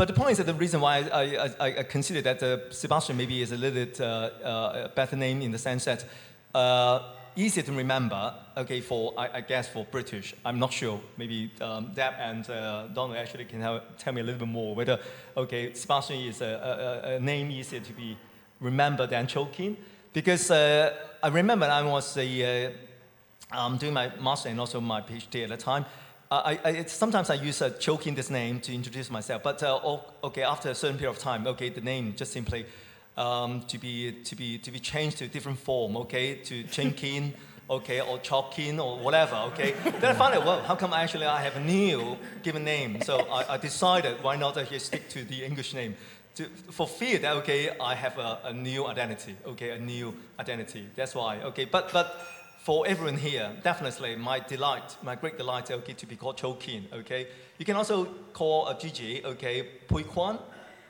[0.00, 3.18] but the point is that the reason why I, I, I, consider that uh, Sebastian
[3.18, 6.06] maybe is a little bit uh, uh, better name in the sense that
[6.54, 7.00] uh,
[7.36, 10.34] easier to remember, okay, for, I, I guess, for British.
[10.42, 11.02] I'm not sure.
[11.18, 14.74] Maybe um, Deb and uh, Donald actually can help, tell me a little bit more
[14.74, 14.98] whether,
[15.36, 18.16] okay, Sebastian is a, a, a name easier to be
[18.58, 19.76] remembered than Chou Kin.
[20.14, 22.72] Because uh, I remember I was a,
[23.52, 25.84] uh, um, doing my master and also my PhD at the time.
[26.32, 29.98] I, I, sometimes I use uh, Chou Kin this name to introduce myself, but uh,
[30.22, 32.66] okay, after a certain period of time, okay, the name just simply
[33.16, 37.32] um, to be to be to be changed to a different form, okay, to Chinkin,
[37.70, 39.74] okay, or Chokin or whatever, okay.
[39.82, 43.02] then I found out, well, how come actually I have a new given name?
[43.02, 45.96] So I, I decided why not actually stick to the English name.
[46.36, 50.86] To, for fear that okay, I have a, a new identity, okay, a new identity.
[50.94, 51.64] That's why, okay.
[51.64, 52.24] But but
[52.62, 56.86] for everyone here, definitely my delight, my great delight, okay, to be called Chou Kin,
[56.92, 57.26] okay.
[57.58, 60.38] You can also call a Gigi, okay, Pui Kwan,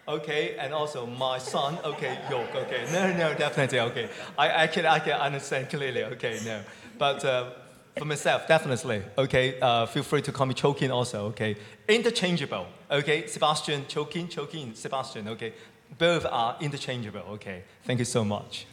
[0.08, 2.86] okay, and also my son, okay, Yok, okay.
[2.92, 4.08] No, no, definitely, okay.
[4.36, 6.60] I actually I can understand clearly, okay, no.
[6.98, 7.50] But uh,
[7.96, 9.60] for myself, definitely, okay.
[9.60, 11.54] Uh, feel free to call me Chou Kin also, okay.
[11.86, 13.28] Interchangeable, okay.
[13.28, 15.52] Sebastian, Chou Kin, Chou Kin, Sebastian, okay.
[15.98, 17.62] Both are interchangeable, okay.
[17.84, 18.66] Thank you so much.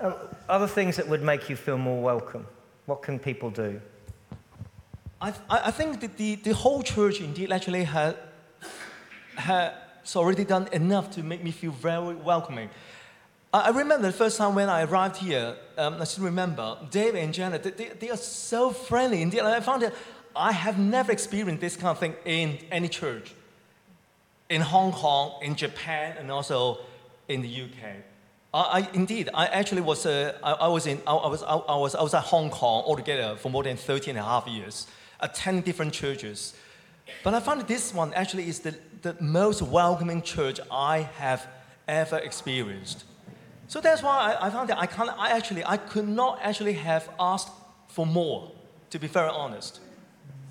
[0.00, 0.14] Um,
[0.52, 2.46] other things that would make you feel more welcome.
[2.86, 3.80] What can people do?
[5.20, 8.14] I, I think that the, the whole church indeed actually has,
[9.36, 9.72] has
[10.16, 12.68] already done enough to make me feel very welcoming.
[13.52, 17.14] I, I remember the first time when I arrived here, um, I still remember, Dave
[17.14, 19.22] and Janet, they, they are so friendly.
[19.22, 19.94] Indeed, I found that
[20.36, 23.34] I have never experienced this kind of thing in any church.
[24.52, 26.78] in Hong Kong, in Japan, and also
[27.26, 28.11] in the UK.
[28.54, 31.54] I, I indeed, I actually was, uh, I, I was in, I, I was, I,
[31.54, 34.86] I was, at Hong Kong altogether for more than 13 and a half years,
[35.20, 36.54] attending different churches.
[37.24, 41.46] But I found this one actually is the, the most welcoming church I have
[41.88, 43.04] ever experienced.
[43.68, 46.74] So that's why I, I found that I can't, I actually, I could not actually
[46.74, 47.48] have asked
[47.88, 48.52] for more,
[48.90, 49.80] to be very honest.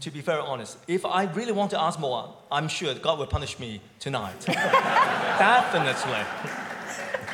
[0.02, 0.80] To be very honest.
[0.88, 4.40] If I really want to ask more, I'm sure God will punish me tonight.
[4.48, 6.61] Definitely.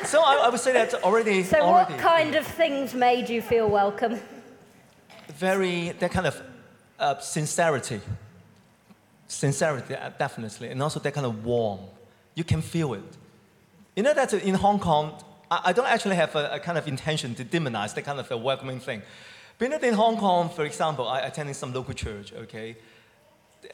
[0.04, 1.42] So I, I would say that already.
[1.42, 4.20] So, already what kind of things made you feel welcome?
[5.38, 6.42] very that kind of
[6.98, 8.00] uh, sincerity,
[9.28, 11.80] sincerity uh, definitely, and also that kind of warm.
[12.34, 13.16] You can feel it.
[13.96, 15.14] You know that in Hong Kong,
[15.50, 18.30] I, I don't actually have a, a, kind of intention to demonize that kind of
[18.30, 19.02] a welcoming thing.
[19.58, 22.32] But in Hong Kong, for example, I attended some local church.
[22.32, 22.76] Okay,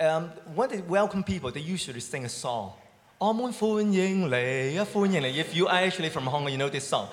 [0.01, 2.73] um, when they welcome people, they usually sing a song.
[3.18, 5.44] 我们欢迎你啊，欢迎你.
[5.44, 7.08] If you are actually from Hong Kong, you know this song.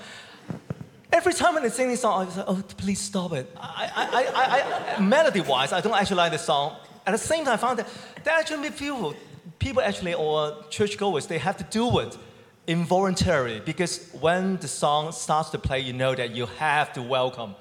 [1.11, 3.47] Every time when they sing this song, I say, oh, please stop it.
[3.57, 6.77] I, I, I, I, melody-wise, I don't actually like the song.
[7.07, 7.89] At the same time, I found that
[8.25, 9.15] that actually people,
[9.59, 12.19] people actually or churchgoers, they have to do it
[12.67, 17.55] involuntarily because when the song starts to play, you know that you have to welcome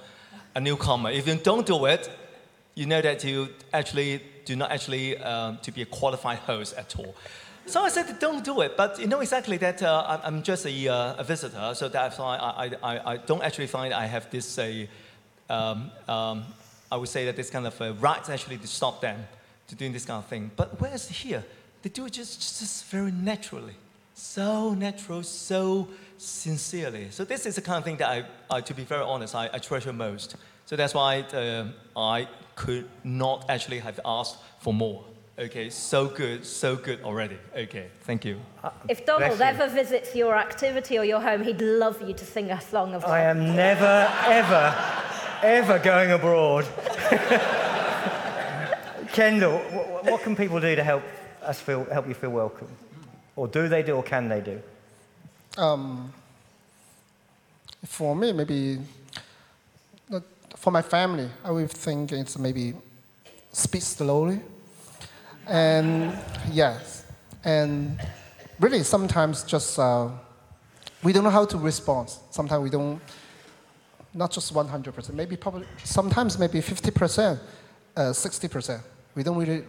[0.56, 1.12] a newcomer.
[1.12, 2.10] If you don't do it,
[2.74, 6.96] you know that you actually do not actually um, to be a qualified host at
[6.98, 7.16] all.
[7.71, 8.77] So I said, don't do it.
[8.77, 12.37] But you know exactly that uh, I'm just a, uh, a, visitor, so that's why
[12.37, 14.87] I, I, I, don't actually find I have this, uh,
[15.49, 16.45] um, um,
[16.91, 19.25] I would say that this kind of uh, right actually to stop them
[19.69, 20.51] to doing this kind of thing.
[20.57, 21.45] But whereas here,
[21.83, 23.77] they do it just, just very naturally.
[24.15, 25.87] So natural, so
[26.19, 27.07] sincerely.
[27.13, 29.49] So this is the kind of thing that I, I to be very honest, I,
[29.53, 30.35] I treasure most.
[30.67, 35.05] So that's why uh, I could not actually have asked for more.
[35.41, 37.39] Okay, so good, so good already.
[37.57, 38.39] Okay, thank you.
[38.91, 42.61] If Donald ever visits your activity or your home, he'd love you to sing a
[42.61, 44.75] song of I am never, ever,
[45.43, 46.67] ever going abroad.
[49.15, 51.03] Kendall, what, what, can people do to help
[51.41, 52.69] us feel, help you feel welcome?
[53.35, 54.61] Or do they do, or can they do?
[55.57, 56.13] Um,
[57.87, 58.79] for me, maybe,
[60.55, 62.75] for my family, I would think it's maybe
[63.53, 64.41] speak slowly
[65.47, 66.17] and
[66.53, 67.05] yes,
[67.45, 68.01] and
[68.59, 70.09] really sometimes just uh,
[71.03, 72.11] we don't know how to respond.
[72.31, 73.01] Sometimes we don't,
[74.13, 77.39] not just 100%, maybe probably, sometimes maybe 50%,
[77.97, 78.81] uh, 60%.
[79.15, 79.65] We don't really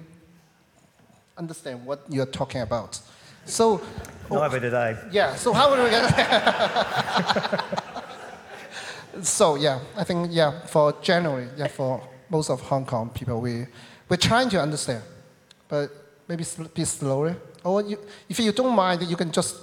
[1.37, 2.99] understand what you're talking about.
[3.45, 3.81] So,
[4.29, 4.95] neither did I.
[5.11, 5.35] Yeah.
[5.35, 6.05] So how do we get?
[9.25, 13.65] so yeah, I think yeah for January, yeah for most of Hong Kong people, we
[14.09, 15.01] we're trying to understand
[15.71, 15.89] but
[16.27, 17.37] maybe be slower.
[17.63, 19.55] Or you, if you don't mind, you can just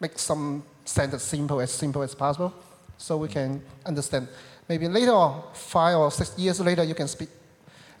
[0.00, 2.52] make some sentence simple as simple as possible,
[2.98, 4.26] so we can understand.
[4.68, 7.28] Maybe later on, five or six years later, you can speak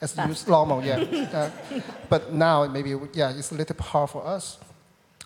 [0.00, 0.96] as use normal, yeah.
[1.32, 1.50] uh,
[2.08, 4.58] but now maybe yeah, it's a little hard for us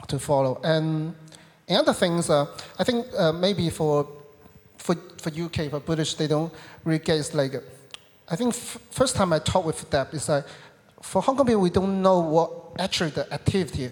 [0.07, 0.61] to follow.
[0.63, 1.15] And,
[1.67, 2.47] and other things, uh,
[2.79, 4.07] I think uh, maybe for
[4.77, 6.53] for for UK for British, they don't
[6.85, 7.17] really get.
[7.17, 7.55] It's like
[8.29, 10.45] I think first time I talked with them is like
[11.07, 13.91] for Hong Kong people, we don't know what actually the activity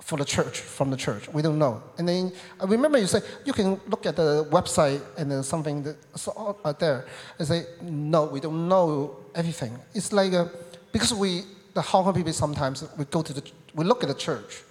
[0.00, 1.28] for the church, from the church.
[1.28, 1.82] We don't know.
[1.98, 5.84] And then I remember you say, you can look at the website and then something
[5.84, 7.06] that's out there.
[7.38, 9.78] I say, no, we don't know everything.
[9.94, 10.50] It's like, a,
[10.90, 11.42] because we,
[11.74, 13.42] the Hong Kong people sometimes, we go to the,
[13.74, 14.62] we look at the church,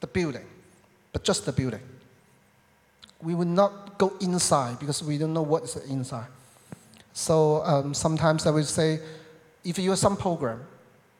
[0.00, 0.44] the building,
[1.12, 1.80] but just the building.
[3.22, 6.28] We will not go inside because we don't know what is inside.
[7.14, 9.00] So um, sometimes I would say,
[9.64, 10.60] if you have some program,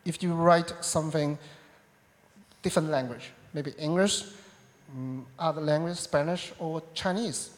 [0.08, 1.38] if you write something
[2.62, 4.24] different language, maybe English,
[4.90, 7.50] um, other language, Spanish or Chinese,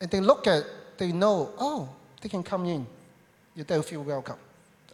[0.00, 0.62] and they look at,
[0.96, 1.88] they know, oh,
[2.20, 2.86] they can come in,
[3.66, 4.38] they'll feel welcome,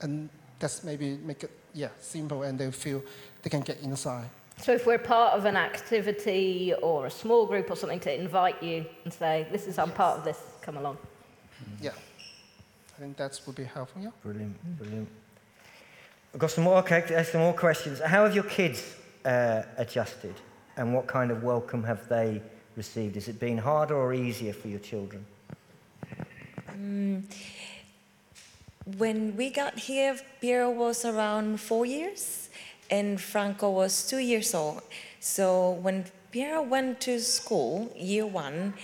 [0.00, 3.02] and that's maybe make it yeah simple, and they feel
[3.42, 4.30] they can get inside.
[4.56, 8.62] So if we're part of an activity or a small group or something, to invite
[8.62, 10.96] you and say, this is I'm part of this, come along.
[11.82, 11.90] Yeah,
[12.96, 14.00] I think that would be helpful.
[14.00, 14.10] Yeah.
[14.22, 15.08] Brilliant, brilliant.
[16.34, 18.00] I've got some more, okay, some more questions.
[18.00, 20.34] How have your kids uh, adjusted?
[20.76, 22.42] And what kind of welcome have they
[22.74, 23.14] received?
[23.14, 25.24] Has it been harder or easier for your children?
[26.68, 27.28] Um,
[28.98, 32.50] when we got here, Piero was around four years
[32.90, 34.82] and Franco was two years old.
[35.20, 38.74] So when Piero went to school, year one,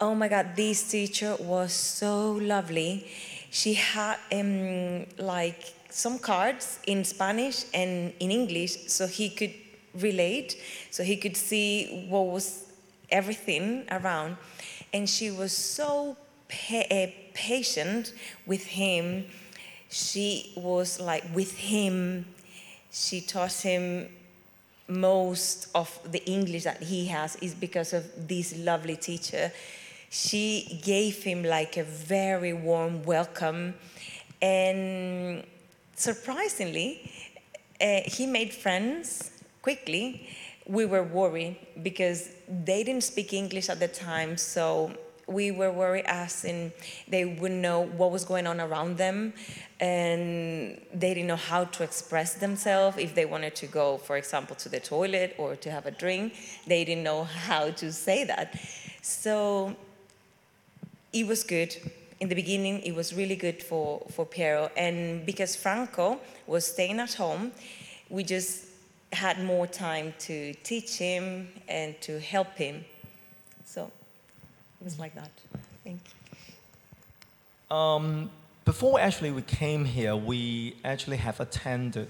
[0.00, 3.06] oh my God, this teacher was so lovely.
[3.52, 9.52] She had um, like some cards in Spanish and in English so he could
[9.94, 10.56] relate,
[10.90, 12.64] so he could see what was
[13.10, 14.36] everything around.
[14.92, 16.16] And she was so
[16.48, 18.12] pa- uh, patient
[18.46, 19.26] with him.
[19.90, 22.26] She was like with him.
[22.90, 24.08] She taught him
[24.88, 29.52] most of the English that he has is because of this lovely teacher.
[30.10, 33.74] She gave him like a very warm welcome,
[34.42, 35.42] and
[36.02, 37.10] surprisingly,
[37.80, 39.30] uh, he made friends
[39.62, 40.28] quickly.
[40.66, 44.92] We were worried because they didn't speak English at the time, so
[45.26, 46.72] we were worried as in
[47.08, 49.32] they wouldn't know what was going on around them
[49.80, 52.98] and they didn't know how to express themselves.
[52.98, 56.34] If they wanted to go for example to the toilet or to have a drink
[56.66, 58.60] they didn't know how to say that.
[59.00, 59.76] So
[61.12, 61.76] it was good
[62.22, 66.98] in the beginning it was really good for, for piero and because franco was staying
[67.06, 67.52] at home
[68.08, 68.52] we just
[69.12, 72.84] had more time to teach him and to help him
[73.64, 73.90] so
[74.82, 75.30] it was like that.
[75.84, 76.00] Thank
[77.70, 77.76] you.
[77.76, 78.30] Um,
[78.64, 82.08] before actually we came here, we actually have attended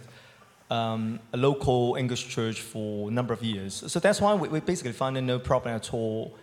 [0.71, 3.85] um, a local English church for a number of years.
[3.87, 6.35] So that's why we, we basically found no problem at all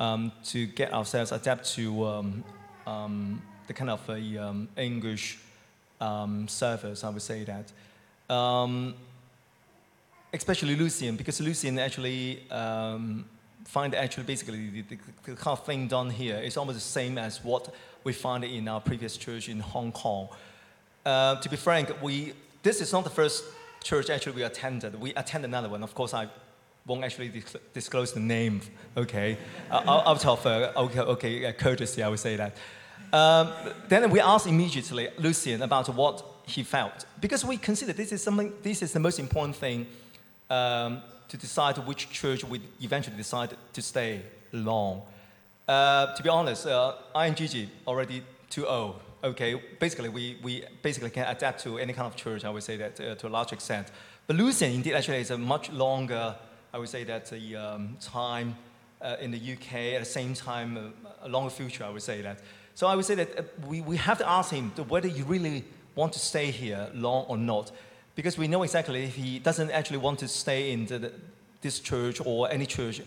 [0.00, 2.04] um, to get ourselves adapt to
[2.86, 5.38] um, the kind of a, um, English
[6.00, 8.34] um, service, I would say that.
[8.34, 8.94] Um,
[10.32, 13.24] especially Lucian, because Lucian actually um,
[13.64, 17.18] find actually basically the, the, the, kind of thing done here is almost the same
[17.18, 17.74] as what
[18.04, 20.28] we find in our previous church in Hong Kong.
[21.04, 22.32] Uh, to be frank, we,
[22.62, 23.44] this is not the first
[23.82, 25.00] church actually we attended.
[25.00, 25.82] We attended another one.
[25.82, 26.28] Of course, I
[26.86, 27.32] won't actually
[27.74, 28.60] disclose the name,
[28.96, 29.36] okay?
[29.70, 32.56] uh, out of uh, okay, okay, uh, courtesy, I would say that.
[33.12, 33.52] Um,
[33.88, 38.52] then we asked immediately Lucian about what he felt because we consider this is something.
[38.62, 39.86] This is the most important thing
[40.48, 44.22] um, to decide which church we eventually decide to stay
[44.52, 45.02] long.
[45.66, 49.00] Uh, to be honest, uh, I and Gigi already too old.
[49.24, 52.44] Okay, basically we, we basically can adapt to any kind of church.
[52.44, 53.88] I would say that uh, to a large extent.
[54.26, 56.36] But Lucian indeed actually is a much longer.
[56.76, 58.54] I would say that the um, time
[59.00, 61.84] uh, in the UK at the same time uh, a longer future.
[61.84, 62.40] I would say that.
[62.74, 65.64] So I would say that uh, we, we have to ask him whether you really
[65.94, 67.72] want to stay here long or not
[68.14, 71.14] because we know exactly if he doesn't actually want to stay in the,
[71.62, 73.00] this church or any church,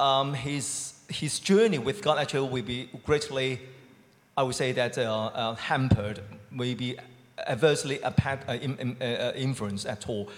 [0.00, 3.60] um, his, his journey with God actually will be greatly,
[4.34, 6.96] I would say that, uh, uh, hampered, maybe
[7.46, 10.30] adversely uh, uh, influenced at all.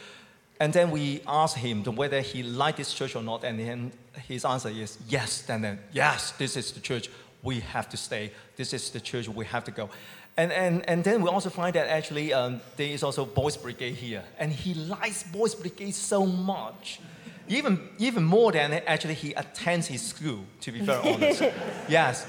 [0.59, 3.92] And then we asked him whether he liked this church or not, and then
[4.26, 5.48] his answer is yes.
[5.48, 7.11] And then, yes, this is the church
[7.42, 8.32] we have to stay.
[8.57, 9.90] This is the church we have to go.
[10.38, 13.94] And, and, and then we also find that actually um, there is also Boys Brigade
[13.94, 14.22] here.
[14.38, 17.00] And he likes Boys Brigade so much.
[17.48, 21.42] Even, even more than actually he attends his school, to be very honest.
[21.88, 22.26] yes.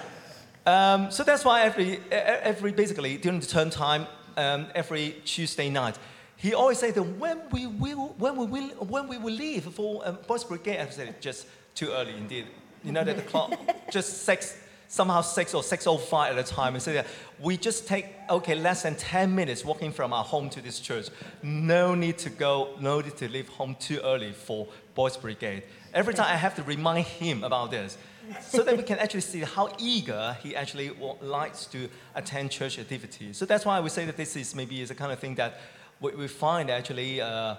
[0.66, 4.06] Um, so that's why every, every basically during the term time,
[4.38, 5.98] um, every Tuesday night,
[6.38, 10.08] he always say that when we will, when we will, when we will leave for
[10.08, 12.46] um, Boys Brigade, I said just too early indeed.
[12.84, 13.54] You know that the clock
[13.92, 14.56] just six
[14.88, 17.08] somehow 6 or 6.05 at a time and say that
[17.40, 21.10] we just take, okay, less than 10 minutes walking from our home to this church.
[21.44, 25.64] No need to go, no need to leave home too early for Boys Brigade.
[25.94, 27.98] Every time I have to remind him about this
[28.42, 33.38] so that we can actually see how eager he actually likes to attend church activities.
[33.38, 35.36] So that's why I would say that this is maybe is a kind of thing
[35.36, 35.60] that
[36.00, 37.56] we, we find actually, uh,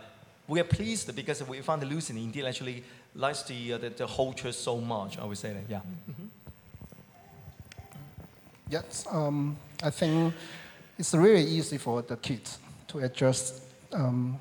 [0.46, 2.82] we are pleased because we find that Lucian indeed actually
[3.14, 5.18] likes the, uh, the, the, whole church so much.
[5.18, 5.78] I would say that, yeah.
[6.10, 6.24] Mm-hmm.
[8.70, 10.34] Yes, um, I think
[10.98, 12.58] it's really easy for the kids
[12.88, 13.62] to adjust.
[13.92, 14.38] Um,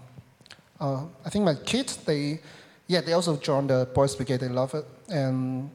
[0.80, 2.40] uh, I think my kids, they,
[2.88, 4.42] yeah, they also join the Boys Brigade.
[4.42, 5.70] They love it, and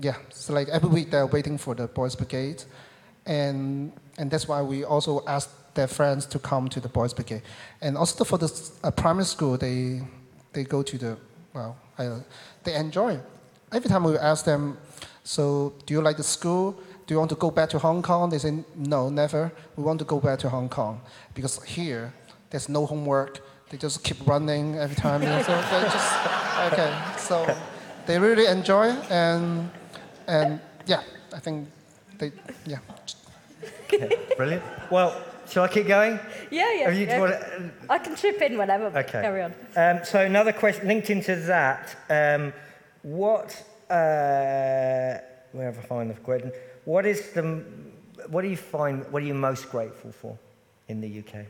[0.00, 2.62] yeah, so like every week they're waiting for the Boys Brigade,
[3.26, 7.42] and and that's why we also ask their friends to come to the Boys Brigade,
[7.80, 8.50] and also for the
[8.82, 10.02] uh, primary school, they
[10.52, 11.16] they go to the
[11.52, 11.76] well,
[12.64, 13.18] they enjoy.
[13.72, 14.78] Every time we ask them,
[15.24, 16.76] so do you like the school?
[17.06, 18.30] do you want to go back to Hong Kong?
[18.30, 19.52] They say, no, never.
[19.76, 21.00] We want to go back to Hong Kong
[21.34, 22.12] because here
[22.50, 23.40] there's no homework.
[23.70, 25.20] They just keep running every time.
[25.20, 26.14] so they just,
[26.72, 26.94] okay.
[27.18, 27.56] So
[28.06, 29.70] they really enjoy and,
[30.26, 31.02] and yeah,
[31.34, 31.68] I think
[32.18, 32.32] they,
[32.66, 32.78] yeah.
[33.84, 34.62] Okay, brilliant.
[34.90, 36.18] Well, shall I keep going?
[36.50, 36.90] Yeah, yeah.
[36.90, 37.26] You, yeah.
[37.26, 37.70] To...
[37.88, 38.86] I can chip in whenever.
[38.86, 39.22] Okay.
[39.22, 39.54] Carry on.
[39.76, 41.96] Um, so another question linked into that.
[42.08, 42.52] Um,
[43.02, 45.18] what, uh,
[45.52, 46.52] wherever I find the question,
[46.84, 47.64] what is the,
[48.28, 50.38] what do you find, what are you most grateful for
[50.88, 51.46] in the UK?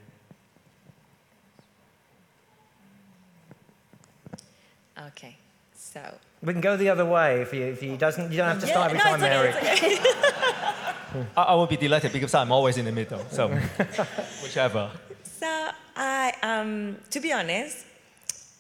[5.09, 5.37] Okay,
[5.75, 6.01] so.
[6.45, 8.31] We can go the other way if you, if you doesn't.
[8.31, 9.53] You don't have to start every no, time, it's okay, Mary.
[9.57, 11.25] okay.
[11.37, 13.25] I, I will be delighted because I'm always in the middle.
[13.31, 13.49] So,
[14.43, 14.91] whichever.
[15.23, 17.87] So I, um, to be honest,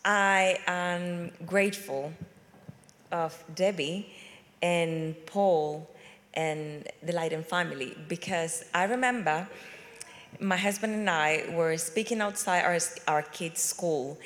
[0.04, 2.12] I am grateful
[3.12, 4.08] of Debbie
[4.62, 5.90] and Paul
[6.32, 9.46] and the Leiden family because I remember
[10.40, 14.18] my husband and I were speaking outside our, our kids' school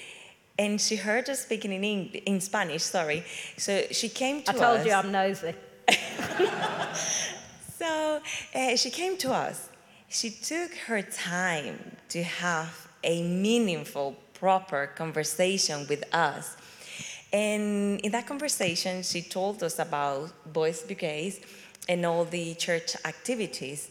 [0.58, 1.82] and she heard us speaking in,
[2.26, 3.24] in Spanish, sorry.
[3.56, 4.56] So she came to us.
[4.56, 4.86] I told us.
[4.86, 5.54] you I'm nosy.
[7.78, 8.20] So
[8.56, 9.68] uh, she came to us.
[10.08, 11.78] She took her time
[12.08, 16.56] to have a meaningful, proper conversation with us.
[17.32, 21.38] And in that conversation, she told us about Boys Brigades
[21.88, 23.90] and all the church activities.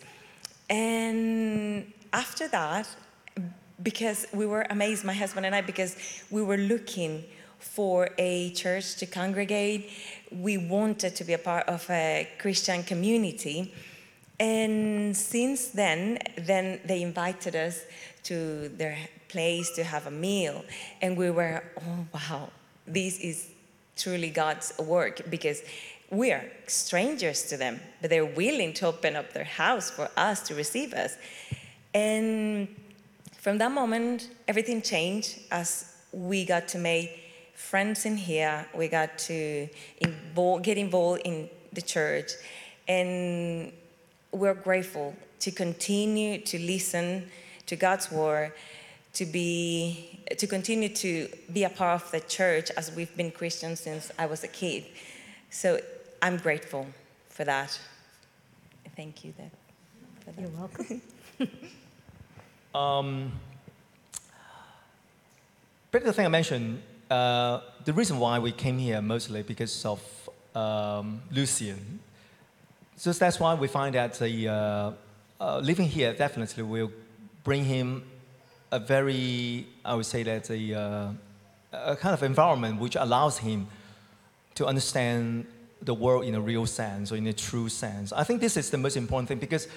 [0.70, 2.88] And after that,
[3.82, 5.96] because we were amazed, my husband and I, because
[6.30, 7.24] we were looking
[7.60, 9.90] for a church to congregate.
[10.32, 13.74] We wanted to be a part of a Christian community.
[14.40, 17.84] And since then, then they invited us
[18.24, 18.98] to their
[19.30, 20.64] place to have a meal.
[21.02, 22.50] And we were, oh, wow,
[22.86, 23.50] this is
[23.96, 25.64] truly God's work because
[26.10, 30.42] we are strangers to them, but they're willing to open up their house for us
[30.48, 31.18] to receive us.
[31.94, 32.68] And
[33.48, 38.68] from that moment, everything changed as we got to make friends in here.
[38.76, 39.70] We got to
[40.00, 42.34] involve, get involved in the church.
[42.90, 43.72] And
[44.34, 47.30] we're grateful to continue to listen
[47.68, 48.52] to God's word,
[49.14, 53.80] to be to continue to be a part of the church as we've been Christians
[53.80, 54.84] since I was a kid.
[55.52, 55.80] So
[56.22, 56.86] I'm grateful
[57.30, 57.80] for that.
[58.98, 59.34] Thank you.
[59.38, 59.52] That,
[60.26, 60.42] that.
[60.42, 61.02] You're welcome.
[62.78, 63.32] Um,
[65.92, 70.00] but the thing I mentioned, uh, the reason why we came here mostly because of
[70.54, 72.00] um, Lucian.
[72.96, 74.92] So that's why we find that the, uh,
[75.40, 76.92] uh, living here definitely will
[77.44, 78.04] bring him
[78.72, 81.12] a very, I would say that a, uh,
[81.72, 83.68] a kind of environment which allows him
[84.56, 85.46] to understand
[85.82, 88.12] the world in a real sense or in a true sense.
[88.12, 89.68] I think this is the most important thing because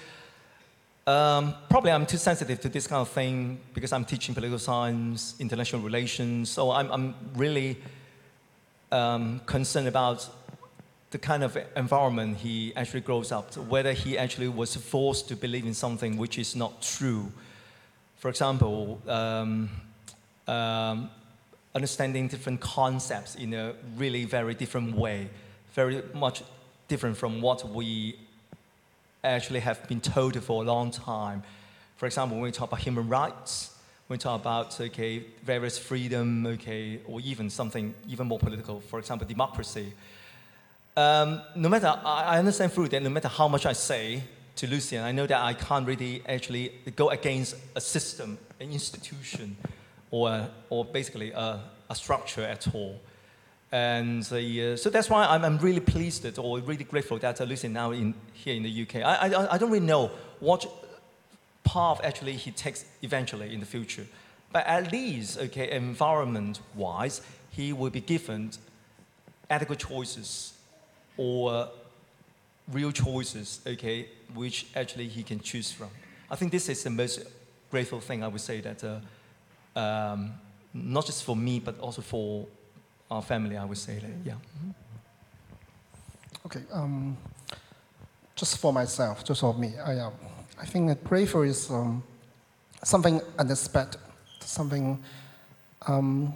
[1.07, 5.35] um, probably I'm too sensitive to this kind of thing because I'm teaching political science,
[5.39, 6.49] international relations.
[6.49, 7.77] So I'm, I'm really
[8.91, 10.29] um, concerned about
[11.09, 15.35] the kind of environment he actually grows up, to, whether he actually was forced to
[15.35, 17.31] believe in something which is not true.
[18.17, 19.69] For example, um,
[20.47, 21.09] um,
[21.75, 25.29] understanding different concepts in a really very different way,
[25.73, 26.43] very much
[26.87, 28.17] different from what we
[29.23, 31.43] actually have been told for a long time.
[31.97, 33.75] For example, when we talk about human rights,
[34.07, 38.99] when we talk about okay, various freedom, okay, or even something even more political, for
[38.99, 39.93] example, democracy.
[40.97, 44.23] Um, no matter, I I understand through that no matter how much I say
[44.55, 49.55] to Lucian, I know that I can't really actually go against a system, an institution,
[50.11, 52.99] or, or basically a, a structure at all.
[53.71, 57.71] And uh, so that's why I'm, I'm really pleased that, or really grateful that Lucian
[57.71, 58.95] now in, here in the UK.
[58.97, 60.65] I, I, I don't really know what
[61.63, 64.05] path actually he takes eventually in the future.
[64.51, 68.51] But at least, okay, environment-wise, he will be given
[69.49, 70.53] adequate choices
[71.15, 71.69] or
[72.69, 75.89] real choices, okay, which actually he can choose from.
[76.29, 77.21] I think this is the most
[77.69, 80.33] grateful thing I would say that, uh, um,
[80.73, 82.47] not just for me, but also for
[83.11, 84.35] our family, I would say that, yeah.
[86.45, 87.17] Okay, um,
[88.35, 90.13] just for myself, just for me, I, um,
[90.59, 92.01] I think that grateful is um,
[92.83, 93.99] something unexpected,
[94.39, 95.03] something,
[95.87, 96.33] um,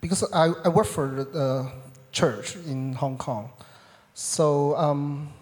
[0.00, 1.72] because I, I work for the, the
[2.12, 3.50] church in Hong Kong.
[4.14, 5.32] So, um,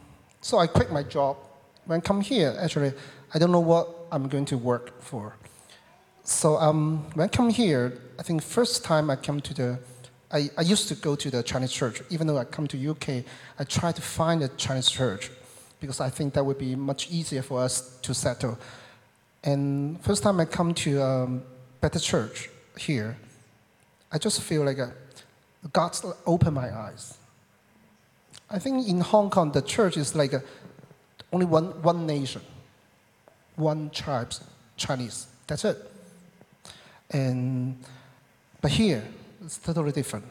[0.41, 1.37] so I quit my job.
[1.85, 2.93] When I come here, actually,
[3.35, 5.35] I don't know what I'm going to work for.
[6.25, 9.79] So um, when I come here, I think first time I come to the,
[10.33, 12.03] I, I used to go to the Chinese church.
[12.11, 13.25] Even though I come to UK,
[13.59, 15.31] I try to find a Chinese church
[15.81, 18.59] because I think that would be much easier for us to settle.
[19.45, 21.43] And first time I come to um,
[21.81, 23.19] Better Church here,
[24.11, 24.93] I just feel like a,
[25.73, 27.19] God opened my eyes.
[28.49, 30.43] I think in Hong Kong, the church is like a,
[31.33, 32.43] only one, one nation,
[33.57, 34.33] one tribe,
[34.77, 35.27] Chinese.
[35.47, 35.77] That's it.
[37.11, 37.77] And
[38.61, 39.03] but here,
[39.45, 40.25] it's totally different.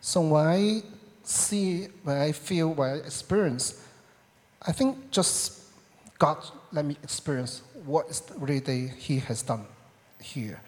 [0.00, 0.82] So when I
[1.24, 3.84] see, when I feel, when I experience,
[4.62, 5.62] I think just
[6.18, 6.38] God
[6.72, 9.64] let me experience what is really He has done
[10.20, 10.60] here.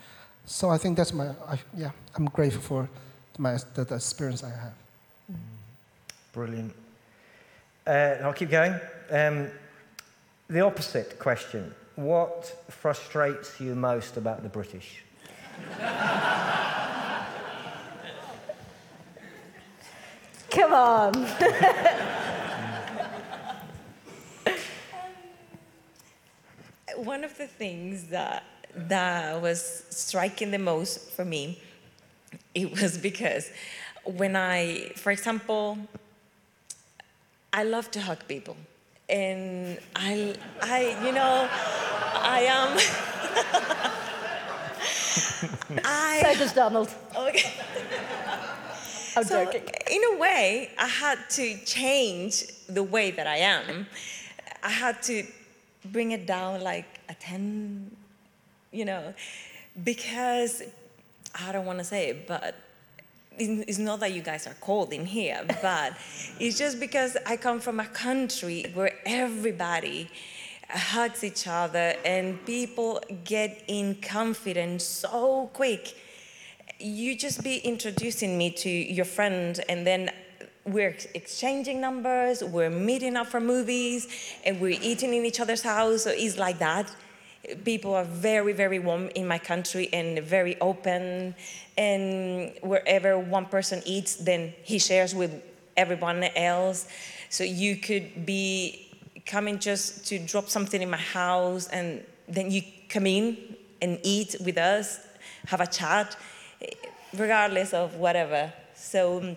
[0.46, 2.88] So I think that's my, I, yeah, I'm grateful for
[3.38, 4.74] my, the, the experience I have.
[6.32, 6.74] Brilliant.
[7.86, 8.74] Uh, I'll keep going.
[9.11, 9.48] Um,
[10.48, 15.03] the opposite question What frustrates you most about the British?
[20.51, 21.16] Come on.
[21.16, 21.26] Um,
[26.96, 28.44] one of the things that
[28.74, 31.61] that was striking the most for me,
[32.55, 33.51] it was because
[34.05, 35.78] when I, for example,
[37.53, 38.57] I love to hug people,
[39.09, 42.78] and I, I, you know, I am.
[45.84, 46.88] I, So does Donald.
[47.16, 47.51] okay.
[49.17, 49.63] I'm So, joking.
[49.91, 53.87] in a way, I had to change the way that I am.
[54.63, 55.25] I had to
[55.87, 57.91] bring it down like a 10,
[58.73, 59.15] you know,
[59.83, 60.63] because
[61.35, 62.55] I don't want to say it, but
[63.39, 65.95] it's it's not that you guys are cold in here, but
[66.39, 70.11] it's just because I come from a country where everybody
[70.69, 75.97] hugs each other and people get in confidence so quick
[76.81, 80.11] you just be introducing me to your friend and then
[80.64, 84.09] we're exchanging numbers we're meeting up for movies
[84.45, 86.91] and we're eating in each other's house so it's like that.
[87.64, 91.35] People are very very warm in my country and very open
[91.76, 95.43] and wherever one person eats then he shares with
[95.76, 96.87] everyone else.
[97.31, 98.87] So you could be
[99.24, 103.37] coming just to drop something in my house and then you come in
[103.81, 105.01] and eat with us
[105.47, 106.16] have a chat
[107.17, 108.53] regardless of whatever.
[108.75, 109.37] So um,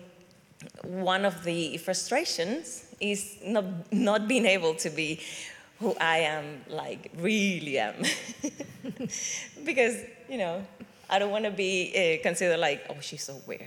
[0.82, 5.20] one of the frustrations is not not being able to be
[5.80, 7.96] who I am, like really am,
[9.64, 9.96] because
[10.28, 10.64] you know
[11.10, 13.62] I don't want to be uh, considered like oh she's so weird,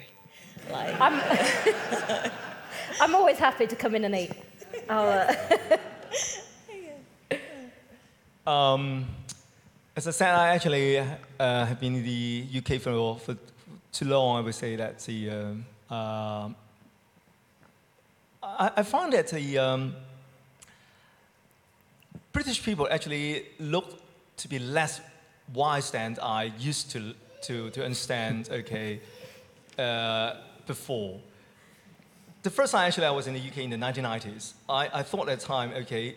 [0.72, 1.22] like I'm,
[3.02, 4.32] I'm always happy to come in and eat.
[4.90, 5.36] I'll, uh,
[8.48, 9.06] Um,
[9.98, 11.06] as I said, I actually uh,
[11.40, 13.36] have been in the UK for, for
[13.92, 14.38] too long.
[14.38, 16.56] I would say that the um, um
[18.44, 19.96] I, I found that the um,
[22.32, 24.00] British people actually look
[24.38, 25.02] to be less
[25.52, 28.50] wise than I used to to, to understand.
[28.52, 29.00] Okay,
[29.80, 30.36] uh,
[30.68, 31.20] before
[32.44, 35.28] the first time actually I was in the UK in the 1990s, I, I thought
[35.28, 36.16] at the time, okay,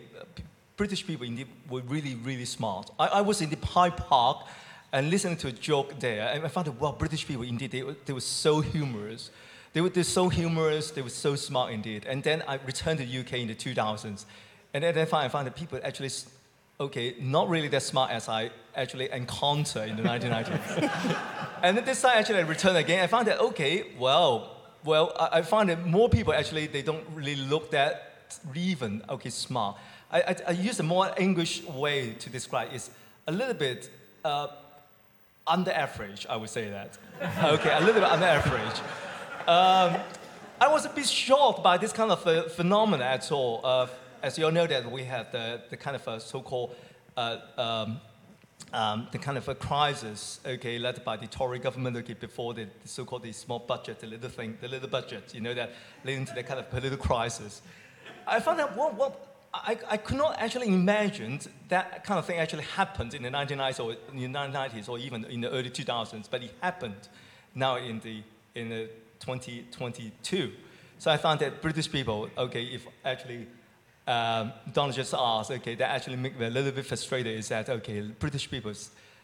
[0.81, 2.89] British people indeed were really, really smart.
[2.97, 4.47] I, I was in the Hyde Park
[4.91, 7.83] and listening to a joke there, and I found that, wow, British people indeed, they,
[7.83, 9.29] were- they were so humorous.
[9.73, 12.05] They were they're so humorous, they were so smart indeed.
[12.09, 14.25] And then I returned to the UK in the 2000s,
[14.73, 16.09] and then I found, I found that people actually,
[16.79, 21.17] okay, not really that smart as I actually encountered in the 1990s.
[21.63, 23.03] And then this time actually I returned again.
[23.03, 27.05] I found that okay, well, well, I, I found that more people actually they don't
[27.13, 27.93] really look that
[28.55, 29.77] even okay smart.
[30.11, 32.91] I, I, I use a more English way to describe it's
[33.27, 33.89] a little bit
[34.25, 34.47] uh,
[35.47, 36.25] under average.
[36.29, 36.97] I would say that.
[37.43, 38.79] okay, a little bit under average.
[39.47, 40.01] Um,
[40.59, 43.61] I was a bit shocked by this kind of uh, phenomenon at all.
[43.63, 43.87] Uh,
[44.21, 46.75] as you all know that we had the, the kind of so-called
[47.17, 47.99] uh, um,
[48.73, 52.67] um, the kind of a crisis, okay, led by the Tory government, okay, before the,
[52.81, 55.73] the so-called the small budget, the little thing, the little budget, you know, that
[56.05, 57.61] leading to the kind of political crisis.
[58.25, 62.39] I found out what, what I, I could not actually imagine that kind of thing
[62.39, 66.29] actually happened in the 1990s or in the 1990s or even in the early 2000s,
[66.29, 67.09] but it happened
[67.53, 68.23] now in the
[68.55, 68.89] in the
[69.19, 70.51] 2022.
[70.99, 73.47] So I found that British people, okay, if actually
[74.07, 77.69] um, Donald just asked, okay, that actually make me a little bit frustrated is that,
[77.69, 78.73] okay, British people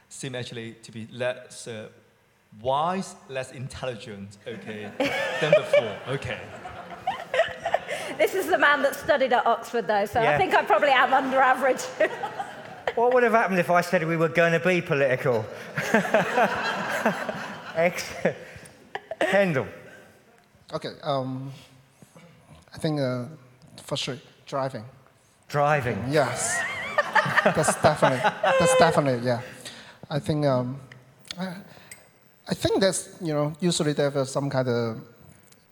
[0.10, 1.90] seem actually to be less uh,
[2.62, 4.92] wise, less intelligent, okay,
[5.42, 6.40] than before, okay.
[8.18, 11.14] This is the man that studied at Oxford, though, so I think I probably am
[11.14, 11.82] under average.
[12.96, 15.46] What would have happened if I said we were going to be political?
[17.76, 18.36] Excellent.
[19.20, 19.68] Kendall.
[20.74, 21.52] Okay, um,
[22.74, 23.26] I think uh,
[23.84, 24.84] for sure, driving.
[25.48, 26.04] Driving.
[26.10, 26.60] Yes,
[27.44, 29.42] that's definitely, that's definitely, yeah.
[30.10, 30.80] I think, um,
[31.38, 31.54] I,
[32.50, 35.02] I think that's, you know, usually there's some kind of